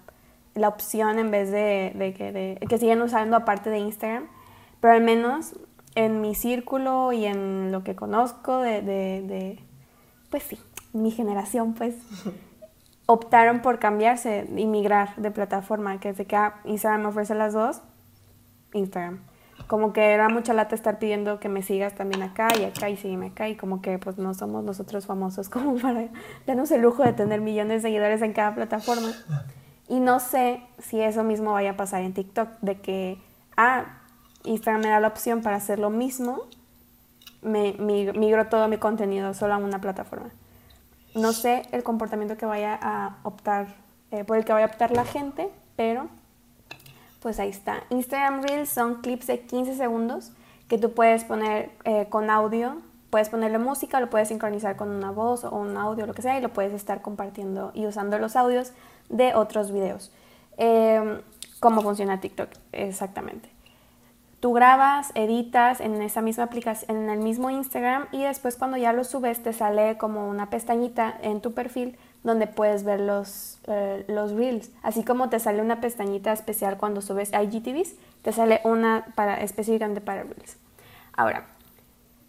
la 0.56 0.70
opción 0.70 1.20
en 1.20 1.30
vez 1.30 1.52
de, 1.52 1.94
de, 1.94 2.14
que, 2.16 2.32
de, 2.32 2.58
que 2.68 2.78
siguen 2.80 3.04
usando 3.04 3.38
aparte 3.38 3.70
de 3.70 3.78
Instagram. 3.78 4.28
Pero 4.80 4.96
al 4.96 5.02
menos 5.02 5.54
en 5.94 6.20
mi 6.20 6.34
círculo 6.34 7.14
y 7.14 7.26
en 7.26 7.72
lo 7.72 7.84
que 7.84 7.96
conozco 7.96 8.60
de, 8.60 8.82
de, 8.82 9.22
de 9.22 9.60
pues 10.32 10.42
sí, 10.44 10.60
mi 10.94 11.12
generación, 11.12 11.76
pues, 11.76 11.96
optaron 13.06 13.62
por 13.62 13.78
cambiarse 13.78 14.48
y 14.56 14.66
migrar 14.66 15.16
de 15.18 15.30
plataforma, 15.30 16.00
que 16.00 16.16
se 16.16 16.26
que 16.26 16.38
Instagram 16.64 17.06
ofrece 17.06 17.36
las 17.36 17.54
dos, 17.54 17.82
Instagram. 18.76 19.20
Como 19.68 19.94
que 19.94 20.12
era 20.12 20.30
mucha 20.30 20.54
lata 20.54 20.76
estar 20.76 21.00
pidiendo 21.00 21.40
que 21.40 21.50
me 21.50 21.64
sigas 21.64 21.96
también 21.96 22.22
acá 22.22 22.50
y 22.60 22.66
acá 22.66 22.90
y 22.90 22.98
sígueme 22.98 23.28
acá 23.28 23.48
y 23.50 23.56
como 23.56 23.82
que 23.82 23.98
pues 23.98 24.18
no 24.18 24.34
somos 24.34 24.64
nosotros 24.64 25.06
famosos 25.06 25.50
como 25.50 25.78
para 25.78 26.10
darnos 26.46 26.70
el 26.72 26.82
lujo 26.82 27.04
de 27.04 27.14
tener 27.14 27.42
millones 27.42 27.82
de 27.82 27.90
seguidores 27.90 28.22
en 28.22 28.34
cada 28.34 28.54
plataforma. 28.54 29.12
Y 29.88 30.00
no 30.00 30.20
sé 30.20 30.62
si 30.80 31.02
eso 31.02 31.24
mismo 31.24 31.54
vaya 31.54 31.72
a 31.72 31.78
pasar 31.78 32.02
en 32.02 32.14
TikTok, 32.14 32.50
de 32.62 32.82
que, 32.82 33.20
ah, 33.56 34.00
Instagram 34.44 34.82
me 34.82 34.90
da 34.90 35.00
la 35.00 35.08
opción 35.08 35.42
para 35.42 35.58
hacer 35.58 35.80
lo 35.80 35.90
mismo, 35.90 36.42
me 37.42 37.74
migro 37.74 38.48
todo 38.48 38.68
mi 38.68 38.78
contenido 38.78 39.34
solo 39.34 39.54
a 39.54 39.58
una 39.58 39.80
plataforma 39.80 40.32
no 41.16 41.32
sé 41.32 41.64
el 41.72 41.82
comportamiento 41.84 42.38
que 42.38 42.46
vaya 42.46 42.78
a 42.80 43.18
optar, 43.24 43.68
eh, 44.12 44.24
por 44.24 44.38
el 44.38 44.46
que 44.46 44.54
vaya 44.54 44.68
a 44.68 44.70
optar 44.70 44.92
la 44.92 45.06
gente, 45.06 45.50
pero 45.76 46.10
pues 47.26 47.40
ahí 47.40 47.50
está. 47.50 47.82
Instagram 47.90 48.44
Reels 48.44 48.70
son 48.70 49.02
clips 49.02 49.26
de 49.26 49.40
15 49.40 49.74
segundos 49.74 50.32
que 50.68 50.78
tú 50.78 50.92
puedes 50.92 51.24
poner 51.24 51.72
eh, 51.84 52.06
con 52.08 52.30
audio, 52.30 52.78
puedes 53.10 53.30
ponerle 53.30 53.58
música, 53.58 54.00
lo 54.00 54.12
puedes 54.12 54.28
sincronizar 54.28 54.76
con 54.76 54.92
una 54.92 55.10
voz 55.10 55.44
o 55.44 55.50
un 55.56 55.76
audio, 55.76 56.06
lo 56.06 56.14
que 56.14 56.22
sea, 56.22 56.38
y 56.38 56.42
lo 56.44 56.50
puedes 56.50 56.72
estar 56.72 57.02
compartiendo 57.02 57.72
y 57.74 57.88
usando 57.88 58.20
los 58.20 58.36
audios 58.36 58.74
de 59.10 59.34
otros 59.34 59.72
videos. 59.72 60.12
Eh, 60.58 61.20
¿Cómo 61.60 61.82
funciona 61.82 62.22
TikTok? 62.22 62.50
Exactamente. 62.74 63.50
Tú 64.40 64.54
grabas, 64.54 65.12
editas 65.16 65.80
en 65.80 66.00
esa 66.04 66.22
misma 66.22 66.44
aplicación, 66.44 66.96
en 66.96 67.10
el 67.10 67.18
mismo 67.18 67.50
Instagram 67.50 68.06
y 68.12 68.22
después 68.22 68.56
cuando 68.56 68.78
ya 68.78 68.94
lo 68.94 69.04
subes 69.04 69.42
te 69.42 69.52
sale 69.52 69.98
como 69.98 70.30
una 70.30 70.52
pestañita 70.52 71.18
en 71.24 71.42
tu 71.42 71.56
perfil 71.56 71.98
donde 72.26 72.48
puedes 72.48 72.84
ver 72.84 73.00
los, 73.00 73.60
eh, 73.68 74.04
los 74.08 74.32
reels. 74.32 74.72
Así 74.82 75.04
como 75.04 75.30
te 75.30 75.40
sale 75.40 75.62
una 75.62 75.80
pestañita 75.80 76.34
especial 76.34 76.78
cuando 76.78 77.02
subes 77.02 77.32
IGTVs, 77.32 77.94
te 78.24 78.32
sale 78.32 78.62
una 78.64 79.06
para, 79.14 79.42
específicamente 79.42 80.02
para 80.02 80.24
reels. 80.24 80.58
Ahora, 81.14 81.46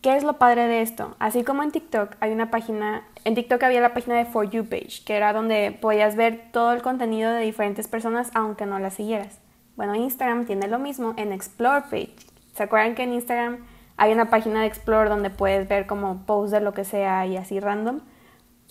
¿qué 0.02 0.14
es 0.14 0.22
lo 0.22 0.34
padre 0.34 0.66
de 0.66 0.82
esto? 0.82 1.16
Así 1.18 1.44
como 1.44 1.62
en 1.62 1.72
TikTok 1.72 2.16
hay 2.20 2.30
una 2.32 2.50
página, 2.50 3.04
en 3.24 3.34
TikTok 3.34 3.62
había 3.62 3.80
la 3.80 3.94
página 3.94 4.16
de 4.16 4.26
For 4.26 4.48
You 4.50 4.68
page, 4.68 5.02
que 5.06 5.16
era 5.16 5.32
donde 5.32 5.76
podías 5.80 6.14
ver 6.14 6.50
todo 6.52 6.72
el 6.72 6.82
contenido 6.82 7.32
de 7.32 7.40
diferentes 7.40 7.88
personas 7.88 8.30
aunque 8.34 8.66
no 8.66 8.78
las 8.78 8.94
siguieras. 8.94 9.38
Bueno, 9.76 9.94
Instagram 9.94 10.44
tiene 10.44 10.68
lo 10.68 10.78
mismo 10.78 11.14
en 11.16 11.32
Explore 11.32 11.86
Page. 11.90 12.16
¿Se 12.54 12.62
acuerdan 12.62 12.94
que 12.94 13.02
en 13.04 13.14
Instagram 13.14 13.64
hay 13.96 14.12
una 14.12 14.28
página 14.28 14.60
de 14.60 14.66
Explore 14.66 15.08
donde 15.08 15.30
puedes 15.30 15.66
ver 15.66 15.86
como 15.86 16.26
posts 16.26 16.50
de 16.50 16.60
lo 16.60 16.74
que 16.74 16.84
sea 16.84 17.24
y 17.24 17.38
así 17.38 17.60
random? 17.60 18.00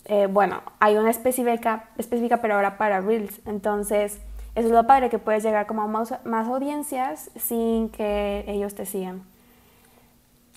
Eh, 0.05 0.27
bueno, 0.27 0.61
hay 0.79 0.97
una 0.97 1.09
específica, 1.09 1.89
específica, 1.97 2.37
pero 2.37 2.55
ahora 2.55 2.77
para 2.77 3.01
Reels. 3.01 3.41
Entonces, 3.45 4.19
eso 4.53 4.67
es 4.67 4.71
lo 4.71 4.85
padre, 4.85 5.09
que 5.09 5.19
puedes 5.19 5.43
llegar 5.43 5.65
como 5.65 5.81
a 5.81 5.87
más, 5.87 6.47
audiencias 6.47 7.31
sin 7.35 7.89
que 7.89 8.45
ellos 8.47 8.75
te 8.75 8.85
sigan. 8.85 9.23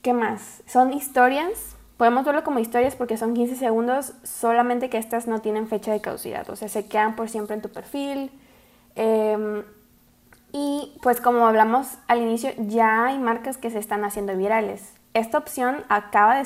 ¿Qué 0.02 0.12
más? 0.12 0.62
Son 0.66 0.92
historias. 0.92 1.76
Podemos 1.96 2.24
verlo 2.24 2.44
como 2.44 2.60
historias 2.60 2.94
porque 2.94 3.16
son 3.16 3.34
15 3.34 3.56
segundos, 3.56 4.12
solamente 4.22 4.88
que 4.88 4.98
estas 4.98 5.26
no 5.26 5.40
tienen 5.40 5.66
fecha 5.66 5.92
de 5.92 6.00
caducidad. 6.00 6.48
O 6.50 6.54
sea, 6.54 6.68
se 6.68 6.86
quedan 6.86 7.16
por 7.16 7.28
siempre 7.28 7.56
en 7.56 7.62
tu 7.62 7.70
perfil. 7.70 8.30
Eh, 8.94 9.64
y 10.52 10.96
pues 11.02 11.20
como 11.20 11.46
hablamos 11.46 11.98
al 12.06 12.22
inicio, 12.22 12.50
ya 12.58 13.06
hay 13.06 13.18
marcas 13.18 13.58
que 13.58 13.70
se 13.70 13.78
están 13.78 14.04
haciendo 14.04 14.36
virales. 14.36 14.92
Esta 15.14 15.38
opción 15.38 15.84
acaba 15.88 16.36
de 16.38 16.44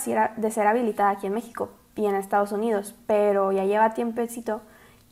ser 0.51 0.67
habilitada 0.67 1.11
aquí 1.11 1.27
en 1.27 1.35
México 1.35 1.69
y 1.97 2.07
en 2.07 2.15
Estados 2.15 2.53
Unidos, 2.53 2.95
pero 3.07 3.53
ya 3.53 3.65
lleva 3.65 3.95
tiempecito 3.95 4.63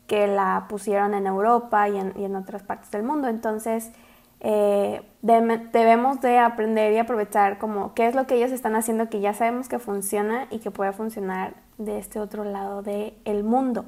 que 0.06 0.26
la 0.26 0.66
pusieron 0.68 1.14
en 1.14 1.26
Europa 1.26 1.88
y 1.88 1.96
en, 1.96 2.34
otras 2.36 2.62
partes 2.62 2.90
del 2.90 3.04
mundo. 3.04 3.28
Entonces 3.28 3.92
eh, 4.40 5.02
debemos 5.22 6.20
de 6.20 6.38
aprender 6.38 6.92
y 6.92 6.98
aprovechar 6.98 7.58
como 7.58 7.94
qué 7.94 8.08
es 8.08 8.14
lo 8.14 8.26
que 8.26 8.34
ellos 8.34 8.50
están 8.50 8.74
haciendo 8.74 9.08
que 9.08 9.20
ya 9.20 9.34
sabemos 9.34 9.68
que 9.68 9.78
funciona 9.78 10.46
y 10.50 10.58
que 10.58 10.70
puede 10.70 10.92
funcionar 10.92 11.54
de 11.78 11.98
este 11.98 12.18
otro 12.18 12.44
lado 12.44 12.82
del 12.82 13.14
el 13.24 13.44
mundo. 13.44 13.84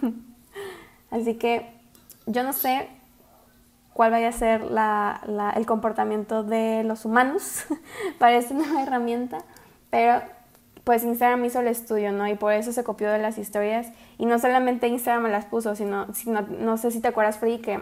Así 1.10 1.34
que 1.34 1.70
yo 2.26 2.42
no 2.42 2.52
sé 2.52 2.88
cuál 3.92 4.10
vaya 4.10 4.28
a 4.28 4.32
ser 4.32 4.62
el 5.54 5.66
comportamiento 5.66 6.42
de 6.42 6.82
los 6.84 7.04
humanos 7.04 7.66
para 8.18 8.36
esta 8.36 8.52
nueva 8.52 8.82
herramienta, 8.82 9.38
pero 9.90 10.22
pues 10.86 11.02
Instagram 11.02 11.44
hizo 11.44 11.58
el 11.58 11.66
estudio, 11.66 12.12
¿no? 12.12 12.28
Y 12.28 12.36
por 12.36 12.52
eso 12.52 12.70
se 12.70 12.84
copió 12.84 13.10
de 13.10 13.18
las 13.18 13.38
historias. 13.38 13.88
Y 14.18 14.26
no 14.26 14.38
solamente 14.38 14.86
Instagram 14.86 15.32
las 15.32 15.44
puso, 15.44 15.74
sino, 15.74 16.14
sino 16.14 16.42
no 16.42 16.76
sé 16.76 16.92
si 16.92 17.00
te 17.00 17.08
acuerdas, 17.08 17.38
Free, 17.38 17.58
que 17.58 17.80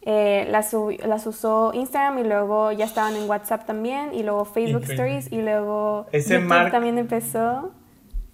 eh, 0.00 0.48
las, 0.50 0.74
las, 1.04 1.26
usó 1.26 1.72
Instagram 1.74 2.20
y 2.20 2.24
luego 2.24 2.72
ya 2.72 2.86
estaban 2.86 3.16
en 3.16 3.28
WhatsApp 3.28 3.66
también, 3.66 4.14
y 4.14 4.22
luego 4.22 4.46
Facebook 4.46 4.84
Stories, 4.84 5.30
y 5.30 5.42
luego 5.42 6.06
YouTube 6.10 6.70
también 6.70 6.96
empezó. 6.96 7.70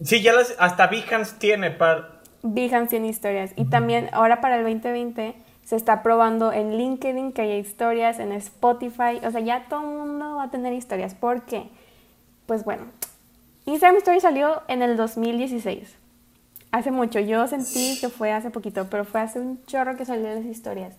Sí, 0.00 0.22
ya 0.22 0.32
las, 0.32 0.54
hasta 0.60 0.86
Behance 0.86 1.34
tiene 1.40 1.72
para... 1.72 2.20
Behance 2.44 2.90
tiene 2.90 3.08
historias. 3.08 3.50
Y 3.56 3.64
también 3.64 4.10
ahora 4.12 4.40
para 4.40 4.58
el 4.58 4.62
2020 4.62 5.34
se 5.64 5.74
está 5.74 6.04
probando 6.04 6.52
en 6.52 6.78
LinkedIn 6.78 7.32
que 7.32 7.42
hay 7.42 7.58
historias, 7.58 8.20
en 8.20 8.30
Spotify, 8.30 9.20
o 9.24 9.32
sea, 9.32 9.40
ya 9.40 9.66
todo 9.68 9.80
el 9.80 9.86
mundo 9.88 10.36
va 10.36 10.44
a 10.44 10.50
tener 10.52 10.72
historias. 10.72 11.16
¿Por 11.16 11.42
qué? 11.46 11.64
Pues 12.46 12.64
bueno, 12.64 12.84
Instagram 13.66 13.96
Story 13.98 14.20
salió 14.20 14.62
en 14.68 14.82
el 14.82 14.96
2016. 14.96 15.96
Hace 16.70 16.90
mucho, 16.90 17.20
yo 17.20 17.46
sentí 17.46 17.98
que 18.00 18.08
fue 18.08 18.32
hace 18.32 18.50
poquito, 18.50 18.88
pero 18.90 19.04
fue 19.04 19.20
hace 19.20 19.40
un 19.40 19.64
chorro 19.64 19.96
que 19.96 20.04
salieron 20.04 20.36
las 20.36 20.44
historias. 20.44 20.94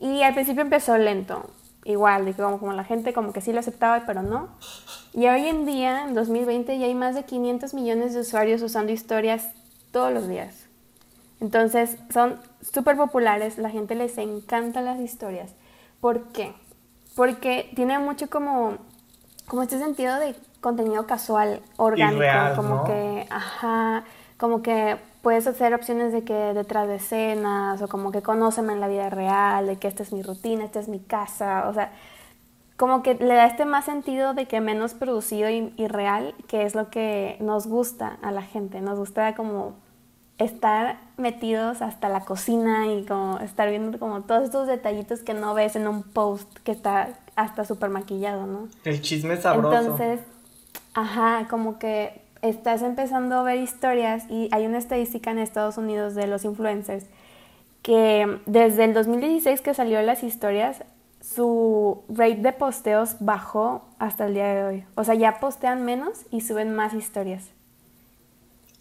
Y 0.00 0.22
al 0.22 0.34
principio 0.34 0.62
empezó 0.62 0.98
lento, 0.98 1.50
igual, 1.84 2.24
de 2.24 2.32
que 2.32 2.42
como, 2.42 2.58
como 2.58 2.72
la 2.72 2.82
gente 2.82 3.12
como 3.12 3.32
que 3.32 3.40
sí 3.40 3.52
lo 3.52 3.60
aceptaba, 3.60 4.04
pero 4.04 4.22
no. 4.22 4.48
Y 5.12 5.26
hoy 5.28 5.46
en 5.46 5.64
día, 5.64 6.04
en 6.04 6.14
2020, 6.14 6.76
ya 6.78 6.86
hay 6.86 6.94
más 6.94 7.14
de 7.14 7.24
500 7.24 7.74
millones 7.74 8.14
de 8.14 8.20
usuarios 8.20 8.62
usando 8.62 8.90
historias 8.90 9.50
todos 9.92 10.12
los 10.12 10.26
días. 10.26 10.66
Entonces, 11.40 11.98
son 12.12 12.40
súper 12.62 12.96
populares, 12.96 13.58
la 13.58 13.70
gente 13.70 13.94
les 13.94 14.18
encanta 14.18 14.80
las 14.80 14.98
historias. 14.98 15.52
¿Por 16.00 16.24
qué? 16.28 16.52
Porque 17.14 17.70
tiene 17.76 17.98
mucho 17.98 18.28
como, 18.28 18.78
como 19.46 19.62
este 19.62 19.78
sentido 19.78 20.18
de 20.18 20.34
contenido 20.62 21.06
casual, 21.06 21.60
orgánico, 21.76 22.56
como 22.56 22.84
que, 22.84 23.26
ajá, 23.28 24.04
como 24.38 24.62
que 24.62 24.96
puedes 25.20 25.46
hacer 25.46 25.74
opciones 25.74 26.12
de 26.12 26.24
que 26.24 26.32
detrás 26.32 26.88
de 26.88 26.94
escenas 26.94 27.82
o 27.82 27.88
como 27.88 28.10
que 28.12 28.22
conóceme 28.22 28.72
en 28.72 28.80
la 28.80 28.88
vida 28.88 29.10
real, 29.10 29.66
de 29.66 29.76
que 29.76 29.88
esta 29.88 30.02
es 30.02 30.12
mi 30.12 30.22
rutina, 30.22 30.64
esta 30.64 30.80
es 30.80 30.88
mi 30.88 31.00
casa, 31.00 31.68
o 31.68 31.74
sea, 31.74 31.92
como 32.76 33.02
que 33.02 33.14
le 33.14 33.34
da 33.34 33.46
este 33.46 33.64
más 33.64 33.84
sentido 33.84 34.34
de 34.34 34.46
que 34.46 34.60
menos 34.60 34.94
producido 34.94 35.50
y, 35.50 35.74
y 35.76 35.86
real, 35.88 36.34
que 36.48 36.62
es 36.64 36.74
lo 36.74 36.88
que 36.88 37.36
nos 37.40 37.66
gusta 37.66 38.16
a 38.22 38.30
la 38.30 38.42
gente, 38.42 38.80
nos 38.80 38.98
gusta 38.98 39.34
como 39.34 39.74
estar 40.38 40.98
metidos 41.16 41.82
hasta 41.82 42.08
la 42.08 42.24
cocina 42.24 42.86
y 42.92 43.04
como 43.04 43.38
estar 43.40 43.68
viendo 43.68 43.98
como 43.98 44.22
todos 44.22 44.44
estos 44.44 44.66
detallitos 44.66 45.20
que 45.20 45.34
no 45.34 45.54
ves 45.54 45.76
en 45.76 45.86
un 45.86 46.02
post 46.02 46.48
que 46.64 46.72
está 46.72 47.10
hasta 47.36 47.64
súper 47.64 47.90
maquillado, 47.90 48.46
¿no? 48.46 48.68
El 48.84 49.00
chisme 49.00 49.36
sabroso. 49.36 49.76
Entonces, 49.76 50.20
ajá, 50.94 51.46
como 51.48 51.78
que 51.78 52.20
estás 52.42 52.82
empezando 52.82 53.36
a 53.36 53.42
ver 53.42 53.58
historias 53.58 54.24
y 54.28 54.48
hay 54.52 54.66
una 54.66 54.78
estadística 54.78 55.30
en 55.30 55.38
Estados 55.38 55.78
Unidos 55.78 56.14
de 56.14 56.26
los 56.26 56.44
influencers 56.44 57.06
que 57.82 58.40
desde 58.46 58.84
el 58.84 58.94
2016 58.94 59.60
que 59.60 59.74
salió 59.74 60.00
las 60.02 60.22
historias, 60.22 60.84
su 61.20 62.02
rate 62.08 62.36
de 62.36 62.52
posteos 62.52 63.16
bajó 63.20 63.84
hasta 63.98 64.26
el 64.26 64.34
día 64.34 64.54
de 64.54 64.64
hoy. 64.64 64.84
O 64.94 65.04
sea, 65.04 65.14
ya 65.14 65.40
postean 65.40 65.84
menos 65.84 66.24
y 66.30 66.40
suben 66.40 66.74
más 66.74 66.94
historias. 66.94 67.50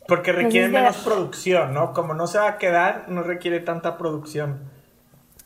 Porque 0.07 0.31
requiere 0.31 0.67
menos 0.67 0.97
producción, 0.97 1.73
¿no? 1.73 1.93
Como 1.93 2.13
no 2.13 2.27
se 2.27 2.37
va 2.37 2.49
a 2.49 2.57
quedar, 2.57 3.05
no 3.07 3.23
requiere 3.23 3.59
tanta 3.59 3.97
producción. 3.97 4.59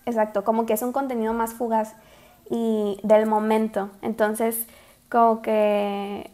Exacto, 0.05 0.43
como 0.43 0.65
que 0.65 0.73
es 0.73 0.81
un 0.81 0.91
contenido 0.91 1.33
más 1.33 1.53
fugaz 1.53 1.95
y 2.49 2.99
del 3.03 3.25
momento. 3.25 3.89
Entonces, 4.01 4.67
como 5.09 5.41
que 5.41 6.31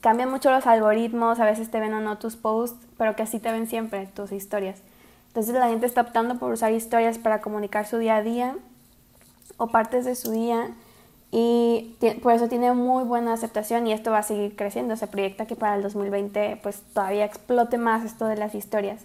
cambian 0.00 0.30
mucho 0.30 0.50
los 0.50 0.66
algoritmos, 0.66 1.40
a 1.40 1.44
veces 1.44 1.70
te 1.70 1.80
ven 1.80 1.94
o 1.94 2.00
no 2.00 2.18
tus 2.18 2.36
posts, 2.36 2.86
pero 2.96 3.16
que 3.16 3.22
así 3.22 3.38
te 3.38 3.52
ven 3.52 3.66
siempre 3.66 4.06
tus 4.06 4.32
historias. 4.32 4.82
Entonces 5.28 5.54
la 5.54 5.68
gente 5.68 5.86
está 5.86 6.00
optando 6.00 6.38
por 6.38 6.52
usar 6.52 6.72
historias 6.72 7.18
para 7.18 7.40
comunicar 7.40 7.86
su 7.86 7.98
día 7.98 8.16
a 8.16 8.22
día 8.22 8.56
o 9.56 9.68
partes 9.68 10.04
de 10.04 10.16
su 10.16 10.32
día 10.32 10.70
y 11.30 11.96
por 12.22 12.32
eso 12.32 12.48
tiene 12.48 12.72
muy 12.72 13.04
buena 13.04 13.32
aceptación 13.32 13.86
y 13.86 13.92
esto 13.92 14.10
va 14.10 14.18
a 14.18 14.22
seguir 14.24 14.56
creciendo. 14.56 14.96
Se 14.96 15.06
proyecta 15.06 15.46
que 15.46 15.54
para 15.54 15.76
el 15.76 15.82
2020 15.82 16.58
pues 16.62 16.82
todavía 16.92 17.24
explote 17.24 17.78
más 17.78 18.04
esto 18.04 18.26
de 18.26 18.36
las 18.36 18.54
historias. 18.54 19.04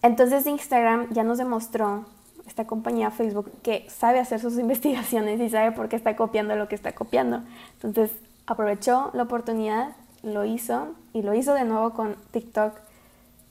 Entonces 0.00 0.46
Instagram 0.46 1.08
ya 1.12 1.24
nos 1.24 1.38
demostró, 1.38 2.06
esta 2.46 2.66
compañía 2.66 3.10
Facebook, 3.10 3.50
que 3.62 3.86
sabe 3.88 4.18
hacer 4.18 4.40
sus 4.40 4.58
investigaciones 4.58 5.40
y 5.40 5.48
sabe 5.50 5.72
por 5.72 5.88
qué 5.88 5.96
está 5.96 6.16
copiando 6.16 6.56
lo 6.56 6.68
que 6.68 6.74
está 6.74 6.92
copiando. 6.92 7.42
Entonces 7.74 8.10
aprovechó 8.46 9.10
la 9.14 9.24
oportunidad, 9.24 9.96
lo 10.24 10.44
hizo 10.44 10.94
y 11.12 11.22
lo 11.22 11.34
hizo 11.34 11.54
de 11.54 11.64
nuevo 11.64 11.90
con 11.90 12.16
TikTok 12.32 12.74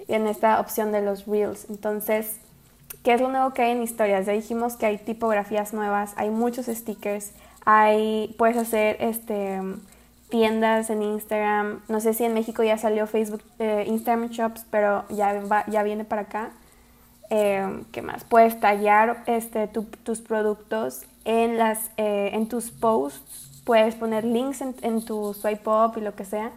en 0.08 0.28
esta 0.28 0.60
opción 0.60 0.92
de 0.92 1.02
los 1.02 1.26
Reels. 1.26 1.70
Entonces, 1.70 2.38
¿qué 3.04 3.14
es 3.14 3.22
lo 3.22 3.30
nuevo 3.30 3.54
que 3.54 3.62
hay 3.64 3.72
en 3.72 3.84
historias? 3.84 4.26
Ya 4.26 4.34
dijimos 4.34 4.76
que 4.76 4.86
hay 4.86 4.98
tipografías 4.98 5.74
nuevas, 5.74 6.14
hay 6.18 6.30
muchos 6.30 6.66
stickers, 6.66 7.32
hay, 7.66 8.36
puedes 8.38 8.58
hacer 8.58 8.98
este, 9.00 9.62
tiendas 10.30 10.90
en 10.90 11.04
Instagram. 11.04 11.82
No 11.88 12.00
sé 12.00 12.14
si 12.14 12.24
en 12.26 12.34
México 12.34 12.64
ya 12.64 12.78
salió 12.78 13.08
Facebook, 13.08 13.44
eh, 13.60 13.86
Instagram 13.88 14.30
Shops, 14.30 14.66
pero 14.70 15.06
ya, 15.10 15.42
ya 15.68 15.84
viene 15.84 16.06
para 16.06 16.24
acá. 16.24 16.52
Eh, 17.30 17.84
¿Qué 17.92 18.02
más? 18.02 18.24
Puedes 18.26 18.60
tallar 18.60 19.24
este, 19.28 19.68
tus 19.68 20.22
productos 20.22 21.04
en, 21.26 21.58
las, 21.58 21.90
eh, 21.98 22.32
en 22.34 22.48
tus 22.48 22.72
posts. 22.72 23.62
Puedes 23.64 23.96
poner 23.96 24.26
links 24.26 24.62
en, 24.62 24.76
en 24.82 25.06
tu 25.06 25.34
swipe 25.34 25.70
up 25.70 25.94
y 25.98 26.02
lo 26.02 26.16
que 26.16 26.26
sea, 26.26 26.52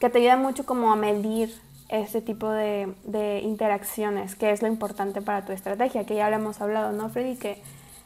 que 0.00 0.10
te 0.10 0.18
ayuda 0.18 0.36
mucho 0.36 0.66
como 0.66 0.90
a 0.90 0.96
medir 0.96 1.54
ese 1.88 2.22
tipo 2.22 2.50
de, 2.50 2.94
de, 3.04 3.40
interacciones, 3.40 4.34
que 4.34 4.50
es 4.50 4.62
lo 4.62 4.68
importante 4.68 5.20
para 5.20 5.44
tu 5.44 5.52
estrategia, 5.52 6.04
que 6.06 6.14
ya 6.14 6.30
lo 6.30 6.36
hemos 6.36 6.60
hablado, 6.60 6.92
¿no, 6.92 7.10
Freddy? 7.10 7.36
Que 7.36 7.62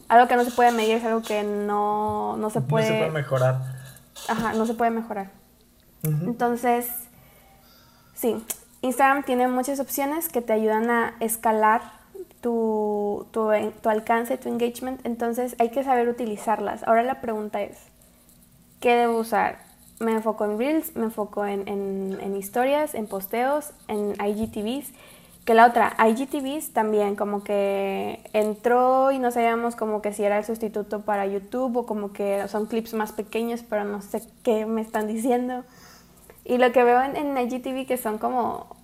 algo 0.08 0.26
que 0.26 0.36
no 0.36 0.44
se 0.44 0.50
puede 0.50 0.72
medir 0.72 0.96
es 0.96 1.04
algo 1.04 1.22
que 1.22 1.42
no, 1.42 2.36
no 2.36 2.50
se 2.50 2.60
puede... 2.60 2.86
No 2.86 2.92
se 2.92 2.98
puede 2.98 3.10
mejorar. 3.10 3.60
Ajá, 4.28 4.52
no 4.54 4.66
se 4.66 4.74
puede 4.74 4.90
mejorar. 4.90 5.30
Entonces, 6.02 6.90
sí, 8.14 8.44
Instagram 8.82 9.24
tiene 9.24 9.48
muchas 9.48 9.80
opciones 9.80 10.28
que 10.28 10.42
te 10.42 10.52
ayudan 10.52 10.90
a 10.90 11.14
escalar 11.20 11.80
tu, 12.42 13.26
tu, 13.30 13.50
tu 13.80 13.88
alcance, 13.88 14.36
tu 14.36 14.50
engagement, 14.50 15.00
entonces 15.06 15.56
hay 15.58 15.70
que 15.70 15.82
saber 15.82 16.08
utilizarlas. 16.08 16.82
Ahora 16.82 17.02
la 17.02 17.22
pregunta 17.22 17.62
es, 17.62 17.78
¿qué 18.80 18.96
debo 18.96 19.18
usar? 19.18 19.63
Me 20.00 20.12
enfoco 20.12 20.44
en 20.44 20.58
Reels, 20.58 20.96
me 20.96 21.04
enfoco 21.04 21.44
en, 21.44 21.68
en, 21.68 22.36
historias, 22.36 22.94
en 22.94 23.06
posteos, 23.06 23.70
en 23.88 24.14
IGTVs. 24.14 24.92
Que 25.44 25.52
la 25.52 25.66
otra, 25.66 25.94
IGTVs 25.98 26.72
también 26.72 27.16
como 27.16 27.44
que 27.44 28.20
entró 28.32 29.12
y 29.12 29.18
no 29.18 29.30
sabíamos 29.30 29.76
como 29.76 30.00
que 30.00 30.14
si 30.14 30.24
era 30.24 30.38
el 30.38 30.44
sustituto 30.44 31.02
para 31.02 31.26
YouTube 31.26 31.76
o 31.76 31.86
como 31.86 32.12
que 32.14 32.48
son 32.48 32.66
clips 32.66 32.94
más 32.94 33.12
pequeños, 33.12 33.62
pero 33.68 33.84
no 33.84 34.00
sé 34.00 34.22
qué 34.42 34.64
me 34.64 34.80
están 34.80 35.06
diciendo. 35.06 35.64
Y 36.44 36.56
lo 36.58 36.72
que 36.72 36.82
veo 36.82 37.00
en, 37.02 37.16
en 37.16 37.36
IGTV 37.36 37.86
que 37.86 37.98
son 37.98 38.18
como, 38.18 38.74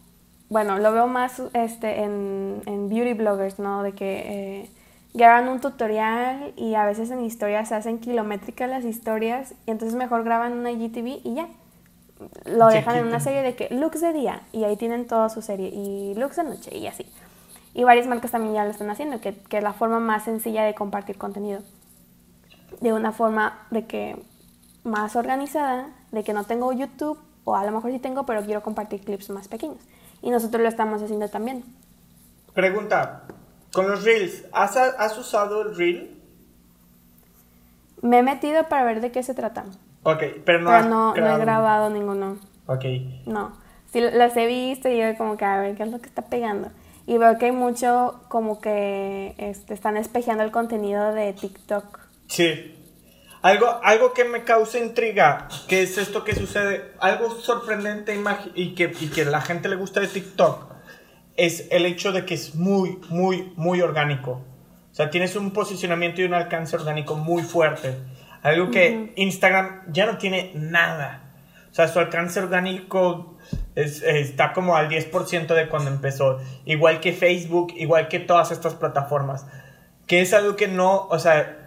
bueno, 0.51 0.79
lo 0.79 0.93
veo 0.93 1.07
más 1.07 1.43
este, 1.55 2.03
en, 2.03 2.63
en 2.67 2.89
beauty 2.89 3.15
bloggers, 3.15 3.59
¿no? 3.59 3.83
De 3.83 3.93
que... 3.93 4.63
Eh, 4.65 4.71
graban 5.15 5.49
un 5.49 5.61
tutorial 5.61 6.53
y 6.57 6.75
a 6.75 6.85
veces 6.85 7.11
en 7.11 7.25
historias 7.25 7.69
se 7.69 7.75
hacen 7.75 7.99
kilométricas 7.99 8.69
las 8.69 8.85
historias 8.85 9.55
y 9.67 9.71
entonces 9.71 9.97
mejor 9.97 10.25
graban 10.25 10.53
una 10.53 10.71
IGTV 10.71 11.21
y 11.25 11.35
ya. 11.35 11.49
Lo 12.45 12.67
dejan 12.69 12.97
en 12.97 13.07
una 13.07 13.19
serie 13.19 13.43
de 13.43 13.57
que 13.57 13.75
looks 13.75 14.01
de 14.01 14.13
día 14.13 14.43
y 14.53 14.65
ahí 14.65 14.77
tienen 14.77 15.07
toda 15.07 15.31
su 15.31 15.41
serie 15.41 15.69
y 15.69 16.15
looks 16.15 16.37
de 16.37 16.45
noche 16.45 16.77
y 16.77 16.87
así. 16.87 17.07
Y 17.73 17.85
varias 17.85 18.07
marcas 18.07 18.31
también 18.31 18.55
ya 18.55 18.65
lo 18.65 18.71
están 18.71 18.91
haciendo, 18.91 19.21
que, 19.21 19.35
que 19.35 19.59
es 19.59 19.63
la 19.63 19.73
forma 19.73 20.01
más 20.01 20.25
sencilla 20.25 20.65
de 20.65 20.75
compartir 20.75 21.17
contenido. 21.17 21.61
De 22.81 22.93
una 22.93 23.13
forma 23.13 23.67
de 23.71 23.87
que 23.87 24.23
más 24.85 25.17
organizada, 25.17 25.89
de 26.13 26.25
que 26.25 26.33
no 26.33 26.45
tengo 26.45 26.73
YouTube 26.73 27.19
o 27.45 27.57
a 27.57 27.65
lo 27.65 27.73
mejor 27.73 27.91
sí 27.91 27.99
tengo, 27.99 28.27
pero 28.27 28.43
quiero 28.45 28.63
compartir 28.63 29.01
clips 29.01 29.31
más 29.31 29.49
pequeños. 29.49 29.79
Y 30.23 30.31
nosotros 30.31 30.63
lo 30.63 30.69
estamos 30.69 31.03
haciendo 31.03 31.29
también. 31.29 31.65
Pregunta, 32.55 33.23
con 33.73 33.89
los 33.89 34.05
reels, 34.05 34.45
¿has, 34.53 35.19
usado 35.19 35.63
el 35.63 35.77
reel? 35.77 36.11
Me 38.03 38.19
he 38.19 38.23
metido 38.23 38.69
para 38.69 38.85
ver 38.85 39.01
de 39.01 39.13
qué 39.13 39.23
se 39.23 39.35
trata. 39.35 39.65
Ok, 40.03 40.23
pero 40.45 40.61
no, 40.61 40.83
no, 40.83 41.15
he 41.15 41.39
grabado 41.39 41.91
ninguno. 41.91 42.39
Ok. 42.67 42.85
No. 43.27 43.53
Sí, 43.93 44.01
las 44.01 44.37
he 44.37 44.47
visto 44.47 44.89
y 44.89 44.99
yo 44.99 45.17
como 45.19 45.37
que 45.37 45.45
a 45.45 45.61
ver 45.61 45.77
qué 45.77 45.83
es 45.83 45.91
lo 45.91 46.01
que 46.01 46.07
está 46.07 46.23
pegando. 46.23 46.71
Y 47.07 47.19
veo 47.19 47.39
que 47.39 47.47
hay 47.47 47.53
mucho 47.53 48.21
como 48.29 48.61
que 48.61 49.35
este, 49.37 49.75
están 49.75 49.97
espejeando 49.97 50.45
el 50.45 50.51
contenido 50.51 51.13
de 51.13 51.33
TikTok. 51.33 51.99
Sí. 52.29 52.77
Algo, 53.43 53.81
algo 53.83 54.13
que 54.13 54.25
me 54.25 54.45
causa 54.45 54.79
intriga, 54.79 55.49
que 55.67 55.83
es 55.83 55.97
esto 55.99 56.25
que 56.25 56.35
sucede, 56.35 56.93
algo 57.01 57.31
sorprendente 57.31 58.19
y 58.55 58.75
que, 58.75 58.93
y 59.01 59.09
que 59.09 59.25
la 59.25 59.41
gente 59.41 59.69
le 59.69 59.77
gusta 59.77 60.01
de 60.01 60.09
TikTok 60.09 60.70
es 61.41 61.69
el 61.71 61.87
hecho 61.87 62.13
de 62.13 62.27
que 62.27 62.35
es 62.35 62.55
muy, 62.55 62.99
muy, 63.09 63.53
muy 63.57 63.81
orgánico. 63.81 64.43
O 64.93 64.95
sea, 64.95 65.09
tienes 65.09 65.37
un 65.37 65.53
posicionamiento 65.53 66.21
y 66.21 66.25
un 66.25 66.35
alcance 66.35 66.77
orgánico 66.77 67.17
muy 67.17 67.43
fuerte. 67.43 67.97
Algo 68.43 68.71
que 68.71 69.15
Instagram 69.17 69.91
ya 69.91 70.05
no 70.05 70.19
tiene 70.19 70.53
nada. 70.55 71.33
O 71.71 71.75
sea, 71.75 71.89
su 71.89 71.99
alcance 71.99 72.41
orgánico 72.41 73.39
está 73.75 74.53
como 74.53 74.77
al 74.77 74.91
10% 74.91 75.55
de 75.55 75.69
cuando 75.69 75.91
empezó. 75.91 76.41
Igual 76.67 77.01
que 77.01 77.15
Facebook, 77.15 77.73
igual 77.75 78.09
que 78.09 78.21
todas 78.21 78.51
estas 78.51 78.75
plataformas. 78.75 79.47
Que 80.07 80.21
es 80.21 80.35
algo 80.35 80.57
que 80.57 80.69
no, 80.69 81.07
o 81.09 81.19
sea, 81.19 81.60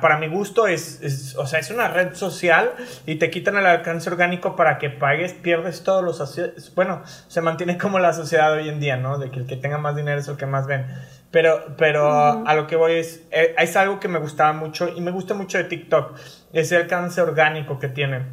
para 0.00 0.18
mi 0.18 0.28
gusto 0.28 0.66
es, 0.66 1.34
o 1.38 1.46
sea, 1.46 1.60
es 1.60 1.70
una 1.70 1.88
red 1.88 2.14
social 2.14 2.72
y 3.06 3.16
te 3.16 3.30
quitan 3.30 3.56
el 3.56 3.66
alcance 3.66 4.10
orgánico 4.10 4.56
para 4.56 4.78
que 4.78 4.90
pagues, 4.90 5.32
pierdes 5.32 5.84
todos 5.84 6.02
los... 6.02 6.74
Bueno, 6.74 7.02
se 7.28 7.40
mantiene 7.40 7.78
como 7.78 8.00
la 8.00 8.12
sociedad 8.12 8.52
hoy 8.52 8.68
en 8.68 8.80
día, 8.80 8.96
¿no? 8.96 9.18
De 9.18 9.30
que 9.30 9.40
el 9.40 9.46
que 9.46 9.56
tenga 9.56 9.78
más 9.78 9.94
dinero 9.94 10.18
es 10.18 10.26
el 10.26 10.36
que 10.36 10.46
más 10.46 10.66
ven. 10.66 10.86
Pero, 11.30 11.76
pero 11.76 12.46
a 12.46 12.54
lo 12.54 12.66
que 12.66 12.76
voy 12.76 12.94
es, 12.94 13.22
eh, 13.30 13.54
es 13.58 13.76
algo 13.76 14.00
que 14.00 14.08
me 14.08 14.18
gustaba 14.18 14.52
mucho 14.52 14.88
y 14.88 15.00
me 15.00 15.10
gusta 15.10 15.34
mucho 15.34 15.58
de 15.58 15.64
TikTok, 15.64 16.16
ese 16.52 16.76
alcance 16.76 17.20
orgánico 17.20 17.78
que 17.78 17.88
tiene 17.88 18.26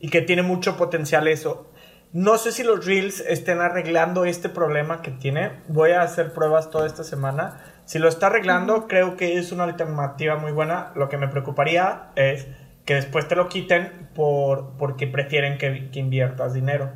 y 0.00 0.08
que 0.08 0.22
tiene 0.22 0.42
mucho 0.42 0.76
potencial 0.76 1.28
eso. 1.28 1.70
No 2.12 2.38
sé 2.38 2.50
si 2.50 2.64
los 2.64 2.84
Reels 2.86 3.20
estén 3.20 3.60
arreglando 3.60 4.24
este 4.24 4.48
problema 4.48 5.00
que 5.00 5.12
tiene. 5.12 5.62
Voy 5.68 5.92
a 5.92 6.02
hacer 6.02 6.32
pruebas 6.32 6.70
toda 6.70 6.88
esta 6.88 7.04
semana 7.04 7.60
si 7.90 7.98
lo 7.98 8.06
está 8.06 8.28
arreglando, 8.28 8.86
creo 8.86 9.16
que 9.16 9.36
es 9.36 9.50
una 9.50 9.64
alternativa 9.64 10.36
muy 10.36 10.52
buena. 10.52 10.92
Lo 10.94 11.08
que 11.08 11.16
me 11.16 11.26
preocuparía 11.26 12.12
es 12.14 12.46
que 12.84 12.94
después 12.94 13.26
te 13.26 13.34
lo 13.34 13.48
quiten 13.48 14.08
por, 14.14 14.76
porque 14.78 15.08
prefieren 15.08 15.58
que, 15.58 15.90
inviertas 15.98 16.54
dinero. 16.54 16.92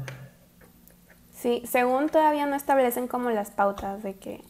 Sí, 1.32 1.64
según 1.66 2.10
todavía 2.10 2.46
no 2.46 2.54
establecen 2.54 3.08
como 3.08 3.30
las 3.30 3.50
pautas 3.50 4.04
de 4.04 4.14
que 4.14 4.44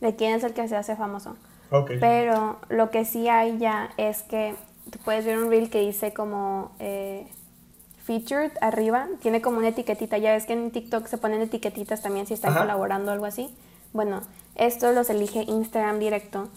de 0.00 0.16
quién 0.16 0.34
es 0.34 0.42
el 0.42 0.52
que 0.52 0.66
se 0.66 0.74
hace 0.74 0.96
famoso. 0.96 1.36
Pero 2.00 2.58
lo 2.70 2.90
que 2.90 3.04
sí 3.04 3.28
hay 3.28 3.58
ya 3.58 3.90
es 3.96 4.24
que 4.24 4.56
tú 4.90 4.98
puedes 5.04 5.24
ver 5.24 5.38
un 5.38 5.48
reel 5.48 5.70
que 5.70 5.78
dice 5.78 6.12
como 6.12 6.72
eh, 6.80 7.28
featured 8.02 8.50
arriba, 8.60 9.06
tiene 9.22 9.40
como 9.40 9.58
una 9.58 9.68
etiquetita. 9.68 10.18
Ya 10.18 10.32
ves 10.32 10.44
que 10.44 10.54
en 10.54 10.72
TikTok 10.72 11.06
se 11.06 11.18
ponen 11.18 11.40
etiquetitas 11.40 12.02
también 12.02 12.26
si 12.26 12.34
están 12.34 12.52
colaborando 12.52 13.12
o 13.12 13.14
algo 13.14 13.26
así. 13.26 13.56
Bueno, 13.94 14.20
estos 14.56 14.94
los 14.94 15.08
elige 15.08 15.44
Instagram 15.46 16.00
directo 16.00 16.48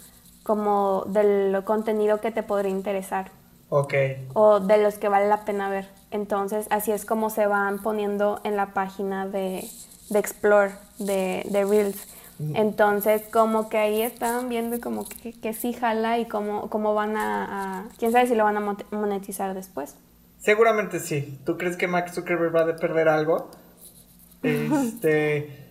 como 0.43 1.03
del 1.07 1.63
contenido 1.63 2.19
que 2.19 2.31
te 2.31 2.41
podría 2.41 2.71
interesar. 2.71 3.31
Ok. 3.69 3.93
O 4.33 4.59
de 4.59 4.77
los 4.79 4.97
que 4.97 5.07
vale 5.07 5.27
la 5.27 5.45
pena 5.45 5.69
ver. 5.69 5.87
Entonces, 6.09 6.65
así 6.71 6.91
es 6.91 7.05
como 7.05 7.29
se 7.29 7.45
van 7.45 7.83
poniendo 7.83 8.41
en 8.43 8.55
la 8.55 8.73
página 8.73 9.27
de, 9.27 9.69
de 10.09 10.19
Explore, 10.19 10.71
de, 10.97 11.45
de 11.49 11.63
Reels. 11.63 12.07
Mm. 12.39 12.55
Entonces, 12.55 13.21
como 13.31 13.69
que 13.69 13.77
ahí 13.77 14.01
están 14.01 14.49
viendo 14.49 14.79
como 14.79 15.05
que, 15.07 15.33
que 15.33 15.53
sí 15.53 15.73
jala 15.73 16.17
y 16.17 16.25
cómo, 16.25 16.69
cómo 16.71 16.95
van 16.95 17.17
a, 17.17 17.81
a, 17.81 17.85
Quién 17.99 18.11
sabe 18.11 18.25
si 18.25 18.33
lo 18.33 18.45
van 18.45 18.57
a 18.57 18.75
monetizar 18.89 19.53
después. 19.53 19.95
Seguramente 20.39 20.99
sí. 20.99 21.39
¿Tú 21.45 21.57
crees 21.57 21.77
que 21.77 21.87
Max 21.87 22.13
Zuckerberg 22.15 22.55
va 22.55 22.61
a 22.61 22.75
perder 22.77 23.09
algo? 23.09 23.51
Este... 24.41 25.66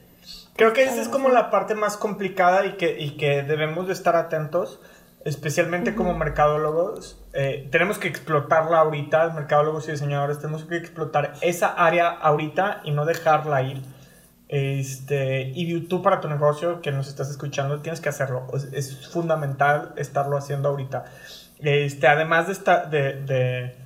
Creo 0.57 0.73
que 0.73 0.85
esa 0.85 1.03
es 1.03 1.09
como 1.09 1.29
la 1.29 1.51
parte 1.51 1.75
más 1.75 1.97
complicada 1.97 2.65
y 2.67 2.73
que, 2.73 2.99
y 2.99 3.17
que 3.17 3.43
debemos 3.43 3.87
de 3.87 3.93
estar 3.93 4.17
atentos, 4.17 4.81
especialmente 5.25 5.95
como 5.95 6.15
mercadólogos. 6.15 7.21
Eh, 7.33 7.69
tenemos 7.71 7.99
que 7.99 8.09
explotarla 8.09 8.79
ahorita, 8.79 9.29
mercadólogos 9.31 9.89
y 9.89 9.93
diseñadores, 9.93 10.39
tenemos 10.39 10.65
que 10.65 10.77
explotar 10.77 11.35
esa 11.43 11.69
área 11.69 12.09
ahorita 12.09 12.81
y 12.85 12.93
no 12.93 13.05
dejarla 13.05 13.62
ir. 13.62 13.83
Este, 14.49 15.51
y 15.55 15.81
tú 15.89 16.03
para 16.03 16.21
tu 16.21 16.29
negocio 16.29 16.81
que 16.81 16.93
nos 16.93 17.09
estás 17.09 17.29
escuchando 17.31 17.81
tienes 17.81 18.01
que 18.01 18.09
hacerlo. 18.09 18.47
Es, 18.73 19.09
fundamental 19.09 19.93
estarlo 19.97 20.37
haciendo 20.37 20.69
ahorita. 20.69 21.05
Este, 21.59 22.07
además 22.07 22.47
de, 22.47 22.53
esta, 22.53 22.87
de, 22.87 23.77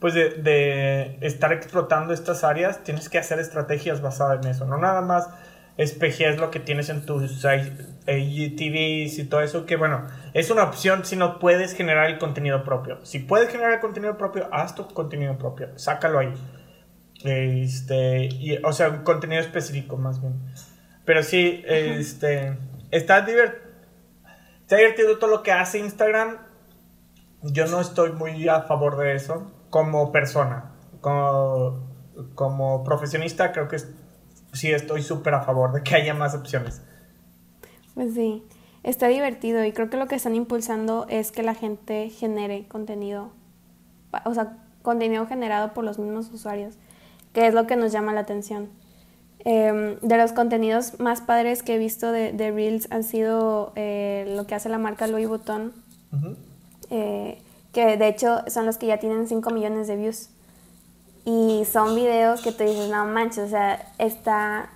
pues 0.00 0.14
de, 0.14 1.18
estar 1.20 1.52
explotando 1.52 2.12
estas 2.12 2.42
áreas, 2.44 2.82
tienes 2.82 3.08
que 3.08 3.18
hacer 3.18 3.38
estrategias 3.38 4.00
basadas 4.00 4.44
en 4.44 4.50
eso. 4.50 4.64
No 4.64 4.78
nada 4.78 5.00
más 5.00 5.28
espejees 5.78 6.38
lo 6.38 6.50
que 6.50 6.58
tienes 6.58 6.88
en 6.88 7.06
tus 7.06 7.44
IGTVs 7.44 9.18
y 9.18 9.24
todo 9.28 9.40
eso, 9.40 9.64
que 9.64 9.76
bueno, 9.76 10.06
es 10.34 10.50
una 10.50 10.64
opción 10.64 11.04
si 11.04 11.14
no 11.14 11.38
puedes 11.38 11.72
generar 11.72 12.10
el 12.10 12.18
contenido 12.18 12.64
propio. 12.64 12.98
Si 13.06 13.20
puedes 13.20 13.48
generar 13.48 13.74
el 13.74 13.80
contenido 13.80 14.18
propio, 14.18 14.48
haz 14.52 14.74
tu 14.74 14.86
contenido 14.88 15.38
propio, 15.38 15.68
sácalo 15.78 16.18
ahí. 16.18 16.34
Este, 17.24 18.26
y, 18.26 18.58
o 18.62 18.72
sea, 18.72 18.90
un 18.90 19.04
contenido 19.04 19.40
específico 19.40 19.96
más 19.96 20.20
bien. 20.20 20.34
Pero 21.04 21.22
sí, 21.22 21.62
este, 21.66 22.56
está, 22.90 23.24
está 23.24 24.76
divertido 24.76 25.18
todo 25.18 25.30
lo 25.30 25.42
que 25.44 25.52
hace 25.52 25.78
Instagram. 25.78 26.38
Yo 27.42 27.66
no 27.66 27.80
estoy 27.80 28.12
muy 28.12 28.48
a 28.48 28.62
favor 28.62 28.96
de 28.98 29.14
eso 29.14 29.52
como 29.70 30.10
persona. 30.10 30.72
Como, 31.00 31.88
como 32.34 32.82
profesionista 32.82 33.52
creo 33.52 33.68
que 33.68 33.76
sí 34.58 34.72
estoy 34.72 35.02
súper 35.02 35.34
a 35.34 35.42
favor 35.42 35.72
de 35.72 35.82
que 35.82 35.94
haya 35.94 36.14
más 36.14 36.34
opciones. 36.34 36.82
Pues 37.94 38.14
sí, 38.14 38.44
está 38.82 39.08
divertido 39.08 39.64
y 39.64 39.72
creo 39.72 39.90
que 39.90 39.96
lo 39.96 40.06
que 40.06 40.14
están 40.14 40.34
impulsando 40.34 41.06
es 41.08 41.32
que 41.32 41.42
la 41.42 41.54
gente 41.54 42.10
genere 42.10 42.66
contenido, 42.68 43.30
o 44.24 44.34
sea, 44.34 44.58
contenido 44.82 45.26
generado 45.26 45.74
por 45.74 45.84
los 45.84 45.98
mismos 45.98 46.30
usuarios 46.32 46.76
que 47.32 47.46
es 47.46 47.54
lo 47.54 47.66
que 47.66 47.76
nos 47.76 47.92
llama 47.92 48.12
la 48.12 48.20
atención. 48.20 48.68
Em, 49.44 49.98
de 50.00 50.16
los 50.16 50.32
contenidos 50.32 50.98
más 50.98 51.20
padres 51.20 51.62
que 51.62 51.76
he 51.76 51.78
visto 51.78 52.10
de, 52.10 52.32
Reels 52.50 52.88
han 52.90 53.04
sido 53.04 53.72
eh, 53.76 54.32
lo 54.36 54.46
que 54.46 54.54
hace 54.54 54.68
la 54.68 54.78
marca 54.78 55.06
Louis 55.06 55.28
Vuitton, 55.28 55.72
eh, 56.90 57.38
que 57.72 57.96
de 57.96 58.08
hecho 58.08 58.42
son 58.48 58.66
los 58.66 58.78
que 58.78 58.86
ya 58.86 58.98
tienen 58.98 59.28
5 59.28 59.50
millones 59.50 59.86
de 59.86 59.96
views. 59.96 60.30
Y 61.24 61.64
son 61.70 61.94
videos 61.94 62.40
que 62.40 62.52
te 62.52 62.64
dices, 62.64 62.88
no 62.90 63.04
manches, 63.04 63.44
o 63.44 63.48
sea, 63.48 63.92
está 63.98 64.70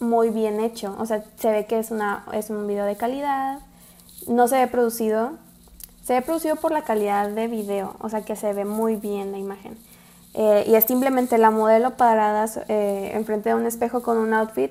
muy 0.00 0.30
bien 0.30 0.60
hecho. 0.60 0.94
O 0.98 1.06
sea, 1.06 1.24
se 1.38 1.50
ve 1.50 1.66
que 1.66 1.78
es, 1.78 1.90
una, 1.90 2.24
es 2.32 2.50
un 2.50 2.66
video 2.66 2.84
de 2.84 2.96
calidad, 2.96 3.60
no 4.26 4.48
se 4.48 4.56
ve 4.56 4.66
producido, 4.66 5.32
se 6.04 6.14
ve 6.14 6.22
producido 6.22 6.56
por 6.56 6.72
la 6.72 6.82
calidad 6.82 7.28
de 7.30 7.48
video, 7.48 7.96
o 8.00 8.08
sea, 8.08 8.22
que 8.22 8.36
se 8.36 8.52
ve 8.52 8.64
muy 8.64 8.96
bien 8.96 9.32
la 9.32 9.38
imagen. 9.38 9.76
Eh, 10.34 10.64
y 10.68 10.74
es 10.74 10.84
simplemente 10.84 11.38
la 11.38 11.50
modelo 11.50 11.96
parada 11.96 12.46
eh, 12.68 13.12
enfrente 13.14 13.48
de 13.48 13.54
un 13.54 13.66
espejo 13.66 14.02
con 14.02 14.18
un 14.18 14.32
outfit, 14.34 14.70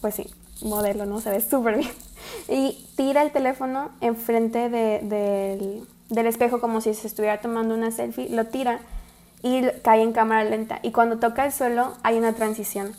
pues 0.00 0.14
sí, 0.14 0.26
modelo, 0.62 1.06
¿no? 1.06 1.20
Se 1.20 1.30
ve 1.30 1.40
súper 1.40 1.78
bien. 1.78 1.92
Y 2.48 2.86
tira 2.96 3.22
el 3.22 3.30
teléfono 3.30 3.90
enfrente 4.00 4.68
de, 4.68 5.86
del, 6.08 6.26
espejo 6.26 6.60
como 6.60 6.80
si 6.80 6.94
se 6.94 7.06
estuviera 7.06 7.40
tomando 7.40 7.74
una 7.74 7.90
selfie, 7.90 8.28
lo 8.28 8.46
tira 8.46 8.80
y 9.42 9.62
cae 9.82 10.02
en 10.02 10.12
cámara 10.12 10.44
lenta. 10.44 10.80
Y 10.82 10.92
cuando 10.92 11.18
toca 11.18 11.46
el 11.46 11.52
suelo 11.52 11.94
hay 12.02 12.18
una 12.18 12.32
transición 12.32 12.94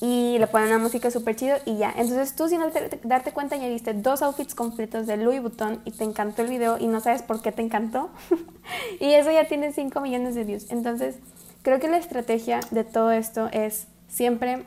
y 0.00 0.36
le 0.38 0.46
ponen 0.46 0.68
una 0.68 0.78
música 0.78 1.10
súper 1.10 1.36
chido 1.36 1.56
y 1.64 1.76
ya. 1.76 1.92
Entonces 1.96 2.34
tú 2.34 2.48
sin 2.48 2.60
darte 3.04 3.32
cuenta 3.32 3.56
ya 3.56 3.68
viste 3.68 3.94
dos 3.94 4.22
outfits 4.22 4.54
completos 4.54 5.06
de 5.06 5.16
Louis 5.16 5.40
Vuitton 5.40 5.80
y 5.84 5.90
te 5.90 6.04
encantó 6.04 6.42
el 6.42 6.48
video 6.48 6.78
y 6.78 6.86
no 6.86 7.00
sabes 7.00 7.22
por 7.22 7.40
qué 7.40 7.52
te 7.52 7.62
encantó. 7.62 8.10
y 9.00 9.12
eso 9.12 9.30
ya 9.30 9.46
tiene 9.46 9.72
5 9.72 10.00
millones 10.00 10.34
de 10.34 10.44
views. 10.44 10.70
Entonces 10.70 11.16
creo 11.62 11.80
que 11.80 11.88
la 11.88 11.96
estrategia 11.96 12.60
de 12.70 12.84
todo 12.84 13.10
esto 13.10 13.48
es 13.52 13.86
siempre 14.08 14.64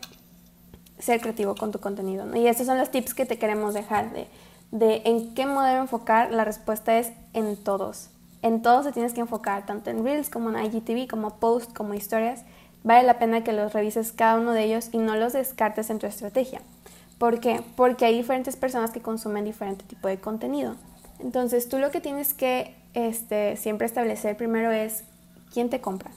ser 0.97 1.21
creativo 1.21 1.55
con 1.55 1.71
tu 1.71 1.79
contenido. 1.79 2.35
Y 2.35 2.47
estos 2.47 2.65
son 2.65 2.77
los 2.77 2.89
tips 2.89 3.13
que 3.13 3.25
te 3.25 3.37
queremos 3.37 3.73
dejar 3.73 4.11
de, 4.11 4.27
de 4.71 5.03
en 5.05 5.33
qué 5.33 5.45
modelo 5.45 5.81
enfocar. 5.81 6.31
La 6.31 6.43
respuesta 6.43 6.97
es 6.97 7.11
en 7.33 7.55
todos. 7.55 8.09
En 8.41 8.61
todos 8.61 8.85
te 8.85 8.91
tienes 8.91 9.13
que 9.13 9.21
enfocar, 9.21 9.65
tanto 9.65 9.89
en 9.89 10.03
Reels 10.03 10.29
como 10.29 10.49
en 10.49 10.65
IGTV, 10.65 11.07
como 11.07 11.39
Post, 11.39 11.73
como 11.73 11.93
historias 11.93 12.43
vale 12.83 13.05
la 13.05 13.19
pena 13.19 13.43
que 13.43 13.53
los 13.53 13.73
revises 13.73 14.11
cada 14.11 14.39
uno 14.39 14.51
de 14.51 14.63
ellos 14.63 14.89
y 14.91 14.97
no 14.97 15.15
los 15.15 15.33
descartes 15.33 15.89
en 15.89 15.99
tu 15.99 16.05
estrategia. 16.05 16.61
¿Por 17.17 17.39
qué? 17.39 17.61
Porque 17.75 18.05
hay 18.05 18.15
diferentes 18.15 18.55
personas 18.55 18.91
que 18.91 19.01
consumen 19.01 19.45
diferente 19.45 19.83
tipo 19.85 20.07
de 20.07 20.19
contenido. 20.19 20.75
Entonces 21.19 21.67
tú 21.67 21.79
lo 21.79 21.91
que 21.91 21.99
tienes 21.99 22.33
que 22.33 22.75
este, 22.93 23.57
siempre 23.57 23.85
establecer 23.85 24.37
primero 24.37 24.71
es 24.71 25.03
quién 25.53 25.69
te 25.69 25.81
compra. 25.81 26.11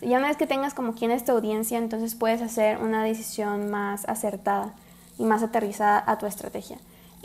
Ya 0.00 0.18
una 0.18 0.28
vez 0.28 0.36
que 0.36 0.46
tengas 0.46 0.74
como 0.74 0.94
quién 0.94 1.10
es 1.10 1.24
tu 1.24 1.32
audiencia, 1.32 1.78
entonces 1.78 2.14
puedes 2.14 2.42
hacer 2.42 2.78
una 2.78 3.04
decisión 3.04 3.70
más 3.70 4.06
acertada 4.08 4.74
y 5.18 5.24
más 5.24 5.42
aterrizada 5.42 6.02
a 6.06 6.18
tu 6.18 6.26
estrategia. 6.26 6.78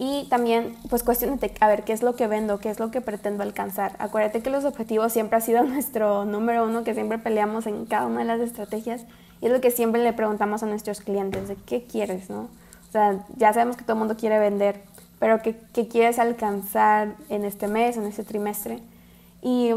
Y 0.04 0.26
también, 0.32 0.76
pues 0.90 1.04
cuestionate, 1.04 1.54
a 1.60 1.68
ver, 1.68 1.84
¿qué 1.84 1.94
es 1.94 2.02
lo 2.02 2.16
que 2.16 2.26
vendo? 2.26 2.58
¿Qué 2.58 2.72
es 2.72 2.80
lo 2.80 2.90
que 2.90 3.02
pretendo 3.02 3.44
alcanzar? 3.44 3.96
Acuérdate 4.00 4.42
que 4.42 4.50
los 4.50 4.66
objetivos 4.66 5.14
siempre 5.14 5.38
ha 5.38 5.42
sido 5.42 5.62
nuestro 5.64 6.26
número 6.26 6.66
uno, 6.66 6.84
que 6.84 6.96
siempre 6.96 7.20
peleamos 7.20 7.68
en 7.68 7.86
cada 7.86 8.08
una 8.08 8.22
de 8.22 8.26
las 8.26 8.40
estrategias. 8.40 9.06
Y 9.42 9.46
es 9.46 9.52
lo 9.52 9.62
que 9.62 9.70
siempre 9.70 10.02
le 10.02 10.12
preguntamos 10.12 10.64
a 10.64 10.66
nuestros 10.66 11.02
clientes, 11.02 11.48
de 11.50 11.56
qué 11.56 11.84
quieres, 11.84 12.32
¿no? 12.32 12.50
O 12.90 12.92
sea, 12.92 13.24
ya 13.38 13.54
sabemos 13.54 13.78
que 13.78 13.84
todo 13.84 13.94
el 13.94 14.00
mundo 14.00 14.18
quiere 14.18 14.40
vender, 14.40 14.82
pero 15.20 15.44
¿qué, 15.44 15.56
qué 15.72 15.88
quieres 15.88 16.18
alcanzar 16.18 17.14
en 17.30 17.46
este 17.46 17.68
mes, 17.68 17.96
en 17.96 18.08
este 18.08 18.24
trimestre? 18.24 18.80
Y 19.44 19.70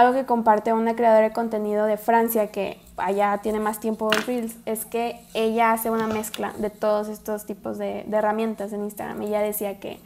algo 0.00 0.14
que 0.14 0.26
comparte 0.26 0.72
una 0.72 0.94
creadora 0.94 1.28
de 1.28 1.32
contenido 1.32 1.86
de 1.86 1.96
Francia 1.96 2.48
que 2.48 2.80
allá 2.96 3.38
tiene 3.42 3.60
más 3.60 3.80
tiempo 3.80 4.10
en 4.12 4.22
Reels 4.22 4.56
es 4.66 4.84
que 4.84 5.20
ella 5.34 5.72
hace 5.72 5.90
una 5.90 6.06
mezcla 6.06 6.52
de 6.58 6.70
todos 6.70 7.08
estos 7.08 7.46
tipos 7.46 7.78
de, 7.78 8.00
herramientas 8.10 8.72
en 8.72 8.84
Instagram. 8.84 9.22
Ella 9.22 9.40
decía 9.40 9.78
que, 9.80 9.98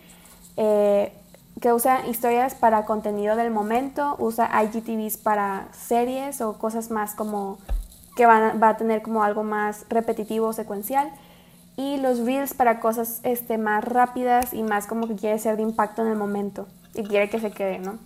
eh, 0.56 1.12
que 1.60 1.72
usa 1.72 2.06
historias 2.06 2.54
para 2.54 2.84
contenido 2.84 3.36
del 3.36 3.50
momento, 3.50 4.16
usa 4.18 4.50
IGTVs 4.64 5.16
para 5.16 5.68
series 5.72 6.40
o 6.40 6.58
cosas 6.58 6.90
más 6.90 7.14
como 7.14 7.58
que 8.16 8.26
van, 8.26 8.60
va 8.62 8.70
a 8.70 8.76
tener 8.76 9.02
como 9.02 9.22
algo 9.22 9.42
más 9.42 9.86
repetitivo 9.88 10.48
o 10.48 10.52
secuencial 10.52 11.10
y 11.76 11.96
los 11.96 12.20
reels 12.20 12.54
para 12.54 12.80
cosas 12.80 13.20
este, 13.22 13.58
más 13.58 13.84
rápidas 13.84 14.52
y 14.52 14.62
más 14.62 14.86
como 14.86 15.08
que 15.08 15.16
quiere 15.16 15.38
ser 15.38 15.56
de 15.56 15.62
impacto 15.62 16.02
en 16.02 16.08
el 16.08 16.16
momento 16.16 16.66
y 16.94 17.04
quiere 17.04 17.30
que 17.30 17.40
se 17.40 17.50
quede, 17.50 17.78
¿no? 17.78 17.98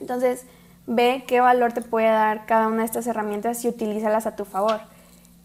Entonces, 0.00 0.44
ve 0.90 1.22
qué 1.26 1.40
valor 1.40 1.72
te 1.72 1.82
puede 1.82 2.08
dar 2.08 2.46
cada 2.46 2.66
una 2.66 2.78
de 2.78 2.84
estas 2.84 3.06
herramientas 3.06 3.64
y 3.64 3.68
utilízalas 3.68 4.26
a 4.26 4.34
tu 4.34 4.44
favor. 4.44 4.80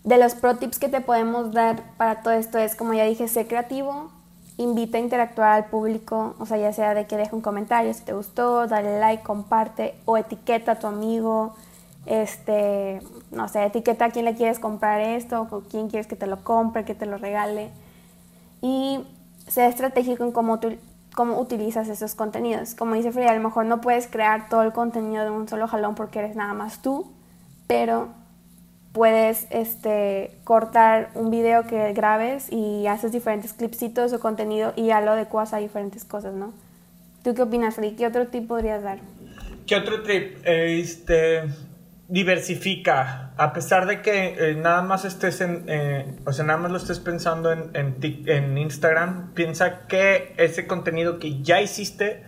De 0.03 0.17
los 0.17 0.33
pro 0.33 0.57
tips 0.57 0.79
que 0.79 0.89
te 0.89 1.01
podemos 1.01 1.51
dar 1.51 1.83
para 1.97 2.21
todo 2.23 2.33
esto 2.33 2.57
es, 2.57 2.75
como 2.75 2.95
ya 2.95 3.05
dije, 3.05 3.27
sé 3.27 3.45
creativo, 3.45 4.09
invita 4.57 4.97
a 4.97 5.01
interactuar 5.01 5.51
al 5.51 5.65
público, 5.65 6.35
o 6.39 6.47
sea, 6.47 6.57
ya 6.57 6.73
sea 6.73 6.95
de 6.95 7.05
que 7.05 7.15
deje 7.15 7.35
un 7.35 7.41
comentario 7.41 7.93
si 7.93 8.01
te 8.01 8.13
gustó, 8.13 8.65
dale 8.65 8.99
like, 8.99 9.21
comparte 9.21 9.93
o 10.05 10.17
etiqueta 10.17 10.73
a 10.73 10.79
tu 10.79 10.87
amigo, 10.87 11.55
este, 12.07 13.01
no 13.29 13.47
sé, 13.47 13.65
etiqueta 13.65 14.05
a 14.05 14.09
quién 14.09 14.25
le 14.25 14.33
quieres 14.33 14.57
comprar 14.57 14.99
esto, 14.99 15.47
o 15.51 15.61
quién 15.61 15.89
quieres 15.89 16.07
que 16.07 16.15
te 16.15 16.25
lo 16.25 16.43
compre, 16.43 16.85
que 16.85 16.95
te 16.95 17.05
lo 17.05 17.19
regale. 17.19 17.69
Y 18.63 18.99
sé 19.47 19.67
estratégico 19.67 20.23
en 20.23 20.31
cómo 20.31 20.59
tú 20.59 20.75
cómo 21.15 21.39
utilizas 21.39 21.87
esos 21.87 22.13
contenidos. 22.13 22.75
Como 22.75 22.95
dice 22.95 23.11
Frida, 23.11 23.31
a 23.31 23.35
lo 23.35 23.41
mejor 23.41 23.65
no 23.65 23.81
puedes 23.81 24.07
crear 24.07 24.49
todo 24.49 24.61
el 24.61 24.73
contenido 24.73 25.23
de 25.23 25.31
un 25.31 25.47
solo 25.47 25.67
jalón 25.67 25.95
porque 25.95 26.19
eres 26.19 26.35
nada 26.35 26.53
más 26.53 26.81
tú, 26.81 27.11
pero 27.67 28.09
puedes 28.91 29.47
este, 29.49 30.31
cortar 30.43 31.09
un 31.15 31.31
video 31.31 31.65
que 31.67 31.91
grabes 31.93 32.51
y 32.51 32.87
haces 32.87 33.11
diferentes 33.11 33.53
clipsitos 33.53 34.13
o 34.13 34.19
contenido 34.19 34.73
y 34.75 34.87
ya 34.87 35.01
lo 35.01 35.11
adecuas 35.11 35.53
a 35.53 35.57
diferentes 35.57 36.05
cosas, 36.05 36.33
¿no? 36.33 36.53
¿Tú 37.23 37.33
qué 37.33 37.41
opinas, 37.41 37.75
Frida? 37.75 37.95
¿Qué 37.97 38.07
otro 38.07 38.27
tip 38.27 38.47
podrías 38.47 38.83
dar? 38.83 38.99
¿Qué 39.65 39.75
otro 39.75 40.03
tip? 40.03 40.37
Este, 40.45 41.43
diversifica, 42.07 43.33
a 43.35 43.51
pesar 43.53 43.87
de 43.87 44.01
que 44.01 44.35
eh, 44.37 44.55
nada 44.55 44.81
más 44.83 45.05
estés 45.05 45.41
en, 45.41 45.63
eh, 45.67 46.19
o 46.25 46.33
sea, 46.33 46.45
nada 46.45 46.59
más 46.59 46.71
lo 46.71 46.77
estés 46.77 46.99
pensando 46.99 47.51
en, 47.51 47.71
en, 47.73 48.57
Instagram, 48.57 49.33
piensa 49.33 49.87
que 49.87 50.33
ese 50.37 50.67
contenido 50.67 51.17
que 51.17 51.41
ya 51.41 51.61
hiciste 51.61 52.23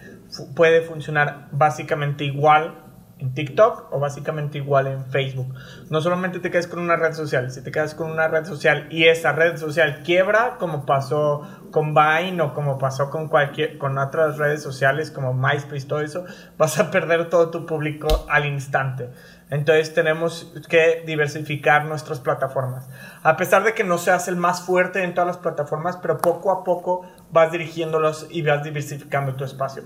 puede 0.55 0.81
funcionar 0.81 1.47
básicamente 1.51 2.23
igual 2.23 2.86
en 3.19 3.33
TikTok 3.33 3.91
o 3.91 3.99
básicamente 3.99 4.57
igual 4.57 4.87
en 4.87 5.05
Facebook. 5.05 5.53
No 5.89 6.01
solamente 6.01 6.39
te 6.39 6.51
quedes 6.51 6.67
con 6.67 6.79
una 6.79 6.95
red 6.95 7.13
social, 7.13 7.51
si 7.51 7.63
te 7.63 7.71
quedas 7.71 7.95
con 7.95 8.11
una 8.11 8.27
red 8.27 8.45
social 8.45 8.87
y 8.91 9.07
esa 9.07 9.31
red 9.31 9.57
social 9.57 10.03
quiebra, 10.03 10.57
como 10.59 10.85
pasó 10.85 11.41
con 11.71 11.93
Vine 11.93 12.41
o 12.41 12.53
como 12.53 12.77
pasó 12.77 13.09
con 13.09 13.27
cualquier 13.27 13.77
con 13.77 13.97
otras 13.97 14.37
redes 14.37 14.61
sociales 14.61 15.11
como 15.11 15.33
MySpace 15.33 15.87
todo 15.87 16.01
eso, 16.01 16.25
vas 16.57 16.79
a 16.79 16.91
perder 16.91 17.29
todo 17.29 17.49
tu 17.49 17.65
público 17.65 18.25
al 18.29 18.45
instante. 18.45 19.09
Entonces 19.49 19.93
tenemos 19.93 20.53
que 20.67 21.03
diversificar 21.05 21.85
nuestras 21.85 22.19
plataformas. 22.19 22.89
A 23.23 23.37
pesar 23.37 23.63
de 23.63 23.73
que 23.73 23.85
no 23.85 23.97
seas 23.97 24.27
el 24.27 24.35
más 24.35 24.61
fuerte 24.61 25.03
en 25.03 25.13
todas 25.13 25.27
las 25.27 25.37
plataformas, 25.37 25.97
pero 25.97 26.17
poco 26.17 26.51
a 26.51 26.63
poco 26.65 27.09
vas 27.31 27.51
dirigiéndolos 27.51 28.27
y 28.29 28.41
vas 28.41 28.63
diversificando 28.63 29.35
tu 29.35 29.45
espacio. 29.45 29.83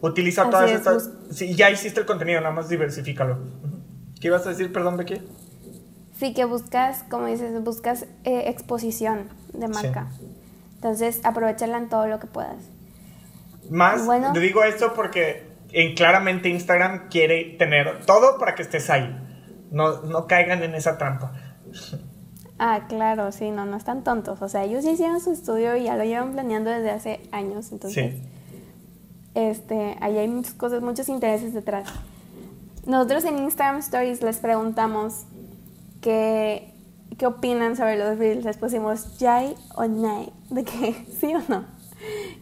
Utiliza 0.00 0.48
todas 0.50 0.70
estas... 0.70 1.10
Si 1.30 1.54
ya 1.54 1.70
hiciste 1.70 2.00
el 2.00 2.06
contenido, 2.06 2.40
nada 2.40 2.54
más 2.54 2.68
diversifícalo. 2.68 3.38
¿Qué 4.20 4.28
ibas 4.28 4.46
a 4.46 4.50
decir, 4.50 4.72
perdón, 4.72 4.96
Becky? 4.96 5.22
Sí, 6.18 6.34
que 6.34 6.44
buscas, 6.44 7.04
como 7.04 7.26
dices, 7.26 7.62
buscas 7.62 8.02
eh, 8.24 8.44
exposición 8.46 9.28
de 9.52 9.68
marca. 9.68 10.08
Entonces, 10.74 11.20
aprovechala 11.24 11.78
en 11.78 11.88
todo 11.88 12.06
lo 12.06 12.18
que 12.18 12.26
puedas. 12.26 12.56
Más, 13.70 14.06
bueno, 14.06 14.32
te 14.32 14.40
digo 14.40 14.64
esto 14.64 14.94
porque 14.94 15.46
en, 15.72 15.94
claramente 15.94 16.48
Instagram 16.48 17.08
quiere 17.08 17.56
tener 17.58 18.04
todo 18.06 18.38
para 18.38 18.54
que 18.54 18.62
estés 18.62 18.90
ahí. 18.90 19.16
No, 19.70 20.02
no 20.02 20.26
caigan 20.26 20.62
en 20.62 20.74
esa 20.74 20.98
trampa. 20.98 21.32
Ah, 22.58 22.86
claro, 22.88 23.30
sí, 23.30 23.50
no, 23.50 23.66
no 23.66 23.76
están 23.76 24.02
tontos. 24.02 24.42
O 24.42 24.48
sea, 24.48 24.64
ellos 24.64 24.84
ya 24.84 24.90
hicieron 24.90 25.20
su 25.20 25.30
estudio 25.30 25.76
y 25.76 25.84
ya 25.84 25.96
lo 25.96 26.04
llevan 26.04 26.32
planeando 26.32 26.70
desde 26.70 26.90
hace 26.90 27.20
años. 27.30 27.70
Entonces, 27.70 28.14
sí. 28.14 28.22
Este, 29.34 29.96
ahí 30.00 30.18
hay 30.18 30.28
muchas 30.28 30.54
cosas, 30.54 30.82
muchos 30.82 31.08
intereses 31.08 31.54
detrás. 31.54 31.88
Nosotros 32.86 33.24
en 33.24 33.38
Instagram 33.38 33.80
Stories 33.80 34.22
les 34.22 34.38
preguntamos 34.38 35.24
qué, 36.00 36.72
qué 37.18 37.26
opinan 37.26 37.76
sobre 37.76 37.98
los 37.98 38.18
reels. 38.18 38.44
Les 38.44 38.56
pusimos 38.56 39.18
yay 39.18 39.54
o 39.76 39.86
nay, 39.86 40.32
de 40.50 40.64
que 40.64 41.06
sí 41.20 41.34
o 41.34 41.42
no. 41.48 41.64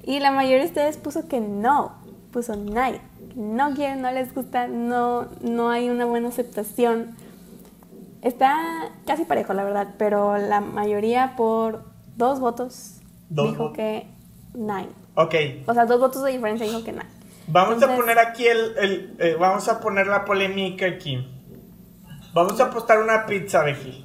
Y 0.04 0.20
la 0.20 0.30
mayoría 0.30 0.60
de 0.60 0.66
ustedes 0.66 0.96
puso 0.98 1.26
que 1.28 1.40
no, 1.40 1.92
puso 2.32 2.56
nay. 2.56 3.00
No 3.34 3.74
quieren, 3.74 4.02
no 4.02 4.10
les 4.12 4.34
gusta, 4.34 4.68
no, 4.68 5.26
no 5.42 5.70
hay 5.70 5.90
una 5.90 6.04
buena 6.04 6.28
aceptación. 6.28 7.16
Está 8.22 8.56
casi 9.06 9.24
parejo, 9.24 9.52
la 9.52 9.64
verdad, 9.64 9.94
pero 9.98 10.36
la 10.38 10.60
mayoría 10.60 11.34
por 11.36 11.84
dos 12.16 12.40
votos 12.40 13.00
dijo 13.28 13.72
que 13.72 14.06
nay. 14.54 14.88
Ok. 15.16 15.34
O 15.66 15.74
sea, 15.74 15.86
dos 15.86 15.98
votos 15.98 16.22
de 16.22 16.32
diferencia 16.32 16.66
dijo 16.66 16.84
que 16.84 16.92
nay. 16.92 17.06
Vamos 17.48 17.82
a 17.82 17.96
poner 17.96 18.18
aquí 18.18 18.46
el, 18.46 19.16
eh, 19.18 19.36
vamos 19.38 19.68
a 19.68 19.80
poner 19.80 20.06
la 20.06 20.24
polémica 20.24 20.86
aquí. 20.86 21.32
Vamos 22.34 22.60
a 22.60 22.64
apostar 22.64 23.02
una 23.02 23.24
pizza, 23.24 23.62
Becky. 23.62 24.04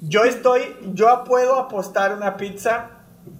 Yo 0.00 0.24
estoy, 0.24 0.62
yo 0.92 1.24
puedo 1.24 1.58
apostar 1.58 2.14
una 2.14 2.36
pizza. 2.36 2.90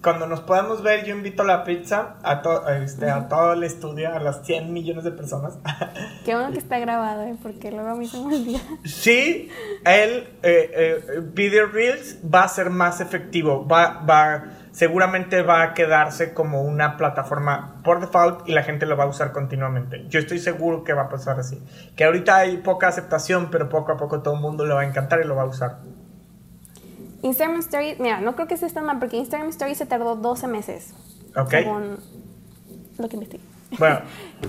Cuando 0.02 0.26
nos 0.26 0.40
podamos 0.40 0.82
ver, 0.82 1.04
yo 1.04 1.14
invito 1.14 1.42
a 1.42 1.46
la 1.46 1.62
pizza 1.62 2.16
a, 2.24 2.42
este, 2.82 3.10
a 3.10 3.28
todo 3.28 3.52
el 3.52 3.62
estudio, 3.62 4.12
a 4.12 4.18
las 4.18 4.44
100 4.44 4.72
millones 4.72 5.04
de 5.04 5.12
personas. 5.12 5.58
Qué 6.24 6.34
bueno 6.34 6.52
que 6.52 6.58
está 6.58 6.78
grabado, 6.78 7.22
¿eh? 7.22 7.36
porque 7.42 7.70
luego 7.70 7.90
a 7.90 7.94
mí 7.94 8.08
se 8.08 8.18
me 8.18 8.34
olvida. 8.34 8.60
Sí, 8.84 9.50
el 9.84 10.10
eh, 10.10 10.32
eh, 10.42 11.20
Video 11.22 11.66
Reels 11.66 12.18
va 12.24 12.44
a 12.44 12.48
ser 12.48 12.70
más 12.70 13.00
efectivo. 13.02 13.68
Va, 13.68 14.00
va 14.00 14.44
seguramente 14.74 15.42
va 15.42 15.62
a 15.62 15.72
quedarse 15.72 16.34
como 16.34 16.62
una 16.62 16.96
plataforma 16.96 17.80
por 17.84 18.00
default 18.00 18.48
y 18.48 18.52
la 18.52 18.64
gente 18.64 18.86
lo 18.86 18.96
va 18.96 19.04
a 19.04 19.06
usar 19.06 19.30
continuamente. 19.30 20.04
Yo 20.08 20.18
estoy 20.18 20.40
seguro 20.40 20.82
que 20.82 20.92
va 20.92 21.02
a 21.02 21.08
pasar 21.08 21.38
así. 21.38 21.62
Que 21.96 22.04
ahorita 22.04 22.36
hay 22.36 22.56
poca 22.56 22.88
aceptación, 22.88 23.50
pero 23.52 23.68
poco 23.68 23.92
a 23.92 23.96
poco 23.96 24.20
todo 24.20 24.34
el 24.34 24.40
mundo 24.40 24.66
le 24.66 24.74
va 24.74 24.80
a 24.80 24.84
encantar 24.84 25.20
y 25.20 25.28
lo 25.28 25.36
va 25.36 25.42
a 25.42 25.46
usar. 25.46 25.78
Instagram 27.22 27.60
Stories, 27.60 28.00
mira, 28.00 28.20
no 28.20 28.34
creo 28.34 28.48
que 28.48 28.56
sea 28.56 28.68
tan 28.68 28.84
mal 28.84 28.98
porque 28.98 29.16
Instagram 29.16 29.48
Stories 29.50 29.78
se 29.78 29.86
tardó 29.86 30.16
12 30.16 30.48
meses. 30.48 30.92
Ok. 31.36 31.50
Según 31.50 31.98
lo 32.98 33.08
que 33.08 33.14
investigué. 33.14 33.44
Bueno, 33.78 34.00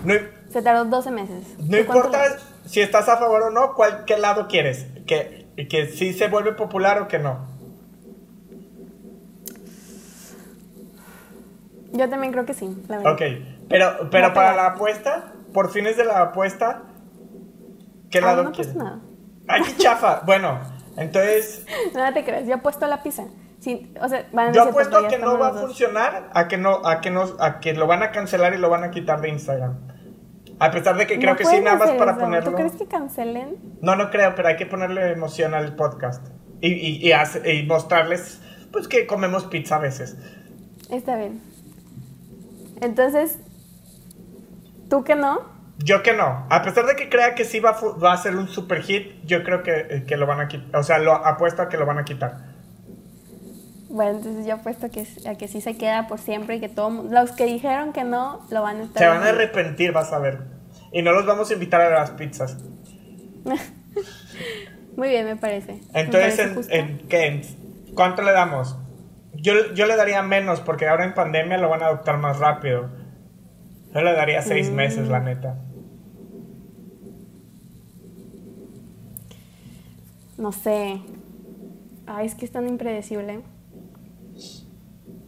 se 0.49 0.61
tardó 0.63 0.85
12 0.85 1.11
meses. 1.11 1.55
No 1.59 1.77
importa 1.77 2.19
si 2.65 2.81
estás 2.81 3.07
a 3.09 3.17
favor 3.17 3.43
o 3.43 3.49
no, 3.51 3.75
¿cuál, 3.75 4.05
¿qué 4.05 4.17
lado 4.17 4.47
quieres? 4.47 4.87
¿Que, 5.05 5.45
¿Que 5.69 5.85
sí 5.85 6.13
se 6.13 6.29
vuelve 6.29 6.53
popular 6.53 6.99
o 6.99 7.07
que 7.07 7.19
no? 7.19 7.54
Yo 11.95 12.09
también 12.09 12.31
creo 12.31 12.45
que 12.45 12.53
sí, 12.53 12.69
la 12.87 12.97
verdad. 12.97 13.13
Ok, 13.13 13.21
pero, 13.69 14.09
pero 14.11 14.33
para 14.33 14.55
la 14.55 14.67
apuesta, 14.67 15.33
por 15.53 15.71
fines 15.71 15.97
de 15.97 16.05
la 16.05 16.21
apuesta, 16.21 16.83
¿qué 18.09 18.19
ah, 18.19 18.21
lado 18.21 18.43
no 18.43 18.51
nada. 18.51 18.99
¡Ay, 19.47 19.61
qué 19.63 19.77
chafa! 19.77 20.21
bueno, 20.25 20.59
entonces... 20.97 21.65
Nada 21.93 22.13
te 22.13 22.23
crees, 22.23 22.47
yo 22.47 22.55
apuesto 22.55 22.85
la 22.87 23.01
pizza. 23.01 23.25
Sí, 23.59 23.93
o 23.99 24.07
sea, 24.07 24.27
van 24.31 24.49
a 24.49 24.51
yo 24.51 24.63
apuesto 24.63 24.97
a 24.97 25.07
que 25.07 25.17
no 25.17 25.39
va 25.39 25.47
a 25.47 25.53
funcionar, 25.53 26.29
a 26.33 26.47
que 26.47 26.57
no, 26.57 26.85
a 26.85 27.01
que 27.01 27.09
no, 27.09 27.23
a 27.39 27.59
que 27.59 27.73
lo 27.73 27.87
van 27.87 28.03
a 28.03 28.11
cancelar 28.11 28.53
y 28.53 28.57
lo 28.57 28.69
van 28.69 28.83
a 28.83 28.91
quitar 28.91 29.21
de 29.21 29.29
Instagram. 29.29 29.77
A 30.59 30.71
pesar 30.71 30.95
de 30.97 31.07
que 31.07 31.19
creo 31.19 31.35
que 31.35 31.45
sí, 31.45 31.59
nada 31.61 31.77
más 31.77 31.91
para 31.91 32.17
ponerlo. 32.17 32.51
¿Tú 32.51 32.55
crees 32.55 32.73
que 32.73 32.85
cancelen? 32.85 33.57
No, 33.81 33.95
no 33.95 34.09
creo, 34.09 34.35
pero 34.35 34.49
hay 34.49 34.55
que 34.55 34.65
ponerle 34.65 35.11
emoción 35.11 35.53
al 35.53 35.75
podcast. 35.75 36.25
Y, 36.61 36.71
y, 36.71 37.11
y, 37.11 37.49
y 37.49 37.63
mostrarles, 37.65 38.41
pues, 38.71 38.87
que 38.87 39.05
comemos 39.05 39.45
pizza 39.45 39.75
a 39.75 39.79
veces. 39.79 40.15
Está 40.89 41.17
bien. 41.17 41.41
Entonces, 42.81 43.39
¿tú 44.89 45.03
que 45.03 45.15
no? 45.15 45.55
Yo 45.79 46.03
que 46.03 46.13
no. 46.13 46.45
A 46.49 46.61
pesar 46.63 46.85
de 46.85 46.95
que 46.95 47.09
crea 47.09 47.35
que 47.35 47.43
sí 47.43 47.59
va, 47.59 47.77
va 48.01 48.13
a 48.13 48.17
ser 48.17 48.35
un 48.35 48.47
super 48.47 48.81
hit, 48.81 49.23
yo 49.25 49.43
creo 49.43 49.61
que, 49.61 50.05
que, 50.07 50.17
lo 50.17 50.25
van 50.25 50.39
a 50.39 50.47
quitar. 50.47 50.79
O 50.79 50.83
sea, 50.83 50.99
lo 50.99 51.13
apuesto 51.13 51.61
a 51.61 51.69
que 51.69 51.77
lo 51.77 51.85
van 51.85 51.97
a 51.97 52.05
quitar. 52.05 52.55
Bueno, 53.89 54.17
entonces 54.17 54.45
yo 54.45 54.55
apuesto 54.55 54.89
que, 54.89 55.05
a 55.27 55.35
que 55.35 55.47
sí 55.47 55.61
se 55.61 55.77
queda 55.77 56.07
por 56.07 56.19
siempre 56.19 56.55
y 56.55 56.59
que 56.59 56.69
todos 56.69 57.05
los 57.11 57.31
que 57.31 57.45
dijeron 57.45 57.93
que 57.93 58.03
no 58.03 58.45
lo 58.49 58.61
van 58.61 58.77
a 58.77 58.83
estar. 58.83 59.01
Se 59.01 59.07
van 59.07 59.23
a 59.23 59.29
arrepentir, 59.29 59.91
vas 59.91 60.13
a 60.13 60.19
ver. 60.19 60.39
Y 60.91 61.01
no 61.01 61.11
los 61.11 61.25
vamos 61.25 61.49
a 61.49 61.53
invitar 61.53 61.81
a 61.81 61.89
las 61.89 62.11
pizzas. 62.11 62.57
Muy 64.95 65.09
bien, 65.09 65.25
me 65.25 65.35
parece. 65.35 65.81
Entonces, 65.93 66.67
¿en, 66.69 66.99
qué? 67.09 67.41
¿Cuánto 67.95 68.21
le 68.21 68.31
damos? 68.31 68.77
Yo, 69.45 69.75
yo 69.75 69.85
le 69.85 69.95
daría 69.95 70.23
menos 70.23 70.59
porque 70.59 70.87
ahora 70.87 71.05
en 71.05 71.13
pandemia 71.13 71.59
lo 71.59 71.69
van 71.69 71.83
a 71.83 71.85
adoptar 71.85 72.17
más 72.17 72.39
rápido. 72.39 72.89
Yo 73.93 74.01
le 74.01 74.11
daría 74.13 74.41
seis 74.41 74.71
mm. 74.71 74.73
meses, 74.73 75.07
la 75.07 75.19
neta. 75.19 75.59
No 80.39 80.51
sé. 80.51 80.99
Ay, 82.07 82.25
es 82.25 82.33
que 82.33 82.45
es 82.45 82.51
tan 82.51 82.67
impredecible. 82.67 83.41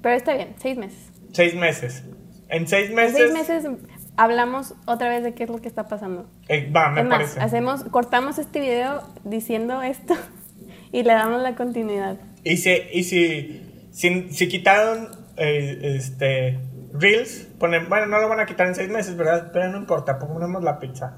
Pero 0.02 0.16
está 0.16 0.34
bien, 0.34 0.56
seis 0.58 0.80
meses. 0.80 1.12
Seis 1.32 1.54
meses. 1.54 2.04
En 2.50 2.68
seis 2.68 2.90
meses. 2.92 3.20
En 3.20 3.28
seis 3.28 3.34
meses 3.34 3.72
hablamos 4.16 4.74
otra 4.88 5.10
vez 5.10 5.22
de 5.22 5.36
qué 5.36 5.44
es 5.44 5.50
lo 5.52 5.62
que 5.62 5.68
está 5.68 5.88
pasando. 5.88 6.28
Eh, 6.50 6.72
va, 6.76 6.90
me 6.90 7.06
parece. 7.06 7.40
hacemos, 7.40 7.84
cortamos 7.84 8.40
este 8.40 8.62
video 8.62 9.04
diciendo 9.24 9.84
esto 9.84 10.16
y 10.92 11.04
le 11.04 11.14
damos 11.14 11.44
la 11.44 11.54
continuidad. 11.54 12.18
Y 12.44 12.58
si, 12.58 12.72
y 12.92 13.04
si 13.04 13.67
si, 13.98 14.48
quitaron 14.48 15.10
eh, 15.38 15.96
este 15.96 16.60
Reels, 16.94 17.48
ponen, 17.60 17.90
bueno, 17.90 18.06
no 18.06 18.20
lo 18.20 18.30
van 18.30 18.40
a 18.40 18.46
quitar 18.46 18.68
en 18.68 18.76
seis 18.76 18.90
meses, 18.90 19.18
¿verdad? 19.18 19.50
Pero 19.52 19.72
no 19.72 19.78
importa, 19.80 20.20
ponemos 20.20 20.64
la 20.64 20.78
pizza. 20.80 21.18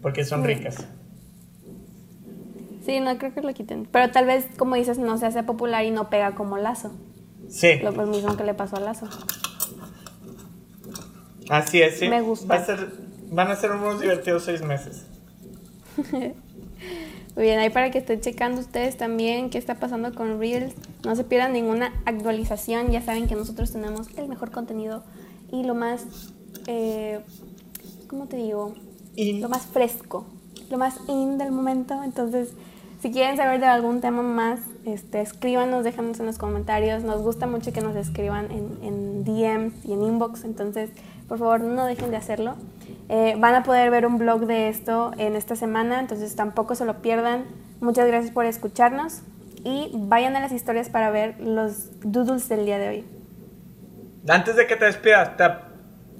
Porque 0.00 0.24
son 0.24 0.44
ricas. 0.44 0.86
Sí, 2.86 3.00
no 3.00 3.18
creo 3.18 3.34
que 3.34 3.42
lo 3.42 3.52
quiten. 3.52 3.86
Pero 3.90 4.10
tal 4.12 4.26
vez, 4.26 4.46
como 4.56 4.76
dices, 4.76 4.98
no 4.98 5.18
se 5.18 5.26
hace 5.26 5.42
popular 5.42 5.84
y 5.84 5.90
no 5.90 6.08
pega 6.10 6.34
como 6.34 6.58
Lazo. 6.58 6.92
Sí. 7.48 7.80
Lo 7.82 7.92
mismo 8.06 8.36
que 8.36 8.44
le 8.44 8.54
pasó 8.54 8.76
a 8.76 8.80
Lazo. 8.80 9.08
Así 11.50 11.82
es, 11.82 11.98
sí. 11.98 12.08
Me 12.08 12.20
gusta. 12.20 12.64
van 13.30 13.50
a 13.50 13.56
ser 13.56 13.72
unos 13.72 14.00
divertidos 14.00 14.44
seis 14.44 14.62
meses. 14.62 15.06
Muy 17.36 17.44
bien, 17.44 17.60
ahí 17.60 17.70
para 17.70 17.90
que 17.90 17.98
estén 17.98 18.20
checando 18.20 18.60
ustedes 18.60 18.96
también 18.96 19.50
qué 19.50 19.58
está 19.58 19.76
pasando 19.76 20.12
con 20.14 20.40
Reels. 20.40 20.74
No 21.04 21.14
se 21.14 21.24
pierdan 21.24 21.52
ninguna 21.52 21.92
actualización. 22.04 22.90
Ya 22.90 23.02
saben 23.02 23.28
que 23.28 23.36
nosotros 23.36 23.70
tenemos 23.70 24.08
el 24.16 24.28
mejor 24.28 24.50
contenido 24.50 25.04
y 25.52 25.62
lo 25.62 25.74
más, 25.74 26.04
eh, 26.66 27.20
¿cómo 28.08 28.26
te 28.26 28.36
digo? 28.36 28.74
Lo 29.16 29.48
más 29.48 29.62
fresco, 29.62 30.26
lo 30.70 30.78
más 30.78 30.96
in 31.08 31.38
del 31.38 31.52
momento. 31.52 32.02
Entonces, 32.02 32.52
si 33.00 33.12
quieren 33.12 33.36
saber 33.36 33.60
de 33.60 33.66
algún 33.66 34.00
tema 34.00 34.22
más, 34.22 34.60
este, 34.84 35.20
escríbanos, 35.20 35.84
déjanos 35.84 36.18
en 36.20 36.26
los 36.26 36.36
comentarios. 36.36 37.04
Nos 37.04 37.22
gusta 37.22 37.46
mucho 37.46 37.72
que 37.72 37.80
nos 37.80 37.94
escriban 37.94 38.50
en, 38.50 38.78
en 38.82 39.24
DMs 39.24 39.84
y 39.84 39.92
en 39.92 40.02
inbox. 40.02 40.44
Entonces, 40.44 40.90
por 41.28 41.38
favor, 41.38 41.60
no 41.60 41.84
dejen 41.84 42.10
de 42.10 42.16
hacerlo. 42.16 42.56
Eh, 43.08 43.34
van 43.38 43.54
a 43.54 43.62
poder 43.62 43.90
ver 43.90 44.06
un 44.06 44.18
blog 44.18 44.46
de 44.46 44.68
esto 44.68 45.12
en 45.18 45.36
esta 45.36 45.56
semana, 45.56 46.00
entonces 46.00 46.36
tampoco 46.36 46.74
se 46.74 46.84
lo 46.84 47.02
pierdan. 47.02 47.44
Muchas 47.80 48.06
gracias 48.06 48.32
por 48.32 48.44
escucharnos 48.44 49.22
y 49.64 49.90
vayan 49.94 50.36
a 50.36 50.40
las 50.40 50.52
historias 50.52 50.88
para 50.88 51.10
ver 51.10 51.38
los 51.40 51.90
doodles 52.00 52.48
del 52.48 52.64
día 52.64 52.78
de 52.78 52.88
hoy. 52.88 53.04
Antes 54.28 54.56
de 54.56 54.66
que 54.66 54.76
te 54.76 54.84
despidas, 54.84 55.32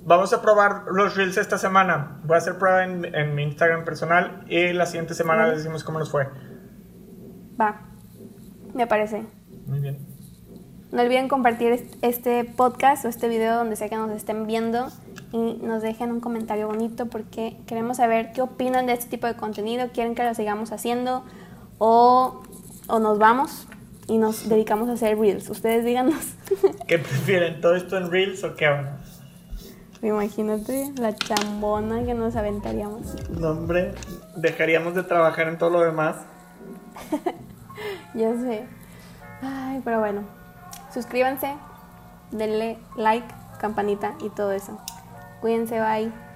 vamos 0.04 0.32
a 0.32 0.42
probar 0.42 0.84
los 0.90 1.16
reels 1.16 1.36
esta 1.36 1.58
semana. 1.58 2.20
Voy 2.24 2.34
a 2.34 2.38
hacer 2.38 2.58
prueba 2.58 2.84
en, 2.84 3.34
mi 3.34 3.42
Instagram 3.42 3.84
personal 3.84 4.44
y 4.48 4.72
la 4.72 4.86
siguiente 4.86 5.14
semana 5.14 5.46
les 5.48 5.58
decimos 5.58 5.84
cómo 5.84 5.98
nos 5.98 6.10
fue. 6.10 6.26
Va, 7.60 7.80
me 8.74 8.86
parece. 8.86 9.24
Muy 9.66 9.80
bien. 9.80 9.98
No 10.92 11.02
olviden 11.02 11.28
compartir 11.28 11.88
este 12.02 12.44
podcast 12.44 13.04
o 13.04 13.08
este 13.08 13.28
video 13.28 13.54
donde 13.54 13.76
sea 13.76 13.88
que 13.88 13.96
nos 13.96 14.10
estén 14.10 14.46
viendo 14.46 14.88
y 15.32 15.54
nos 15.62 15.82
dejen 15.82 16.10
un 16.10 16.20
comentario 16.20 16.66
bonito 16.66 17.06
porque 17.06 17.56
queremos 17.66 17.98
saber 17.98 18.32
qué 18.32 18.42
opinan 18.42 18.86
de 18.86 18.94
este 18.94 19.08
tipo 19.08 19.26
de 19.26 19.34
contenido, 19.34 19.88
quieren 19.92 20.14
que 20.14 20.24
lo 20.24 20.34
sigamos 20.34 20.72
haciendo 20.72 21.24
o, 21.78 22.42
o 22.88 22.98
nos 22.98 23.18
vamos 23.18 23.66
y 24.08 24.18
nos 24.18 24.48
dedicamos 24.48 24.88
a 24.88 24.92
hacer 24.94 25.18
reels. 25.18 25.48
Ustedes 25.50 25.84
díganos. 25.84 26.34
¿Qué 26.88 26.98
prefieren? 26.98 27.60
¿Todo 27.60 27.76
esto 27.76 27.96
en 27.96 28.10
reels 28.10 28.42
o 28.42 28.56
qué 28.56 28.68
onda? 28.68 28.98
Imagínate 30.02 30.92
la 30.96 31.14
chambona 31.14 32.04
que 32.04 32.14
nos 32.14 32.34
aventaríamos. 32.34 33.14
No, 33.30 33.50
hombre, 33.50 33.94
dejaríamos 34.36 34.94
de 34.94 35.02
trabajar 35.02 35.46
en 35.48 35.58
todo 35.58 35.70
lo 35.70 35.80
demás. 35.80 36.16
ya 38.14 38.32
sé. 38.34 38.66
Ay, 39.42 39.80
pero 39.84 40.00
bueno. 40.00 40.22
Suscríbanse, 40.92 41.54
denle 42.32 42.78
like, 42.96 43.28
campanita 43.60 44.14
y 44.24 44.30
todo 44.30 44.52
eso. 44.52 44.80
Cuídense, 45.40 45.80
bye. 45.80 46.29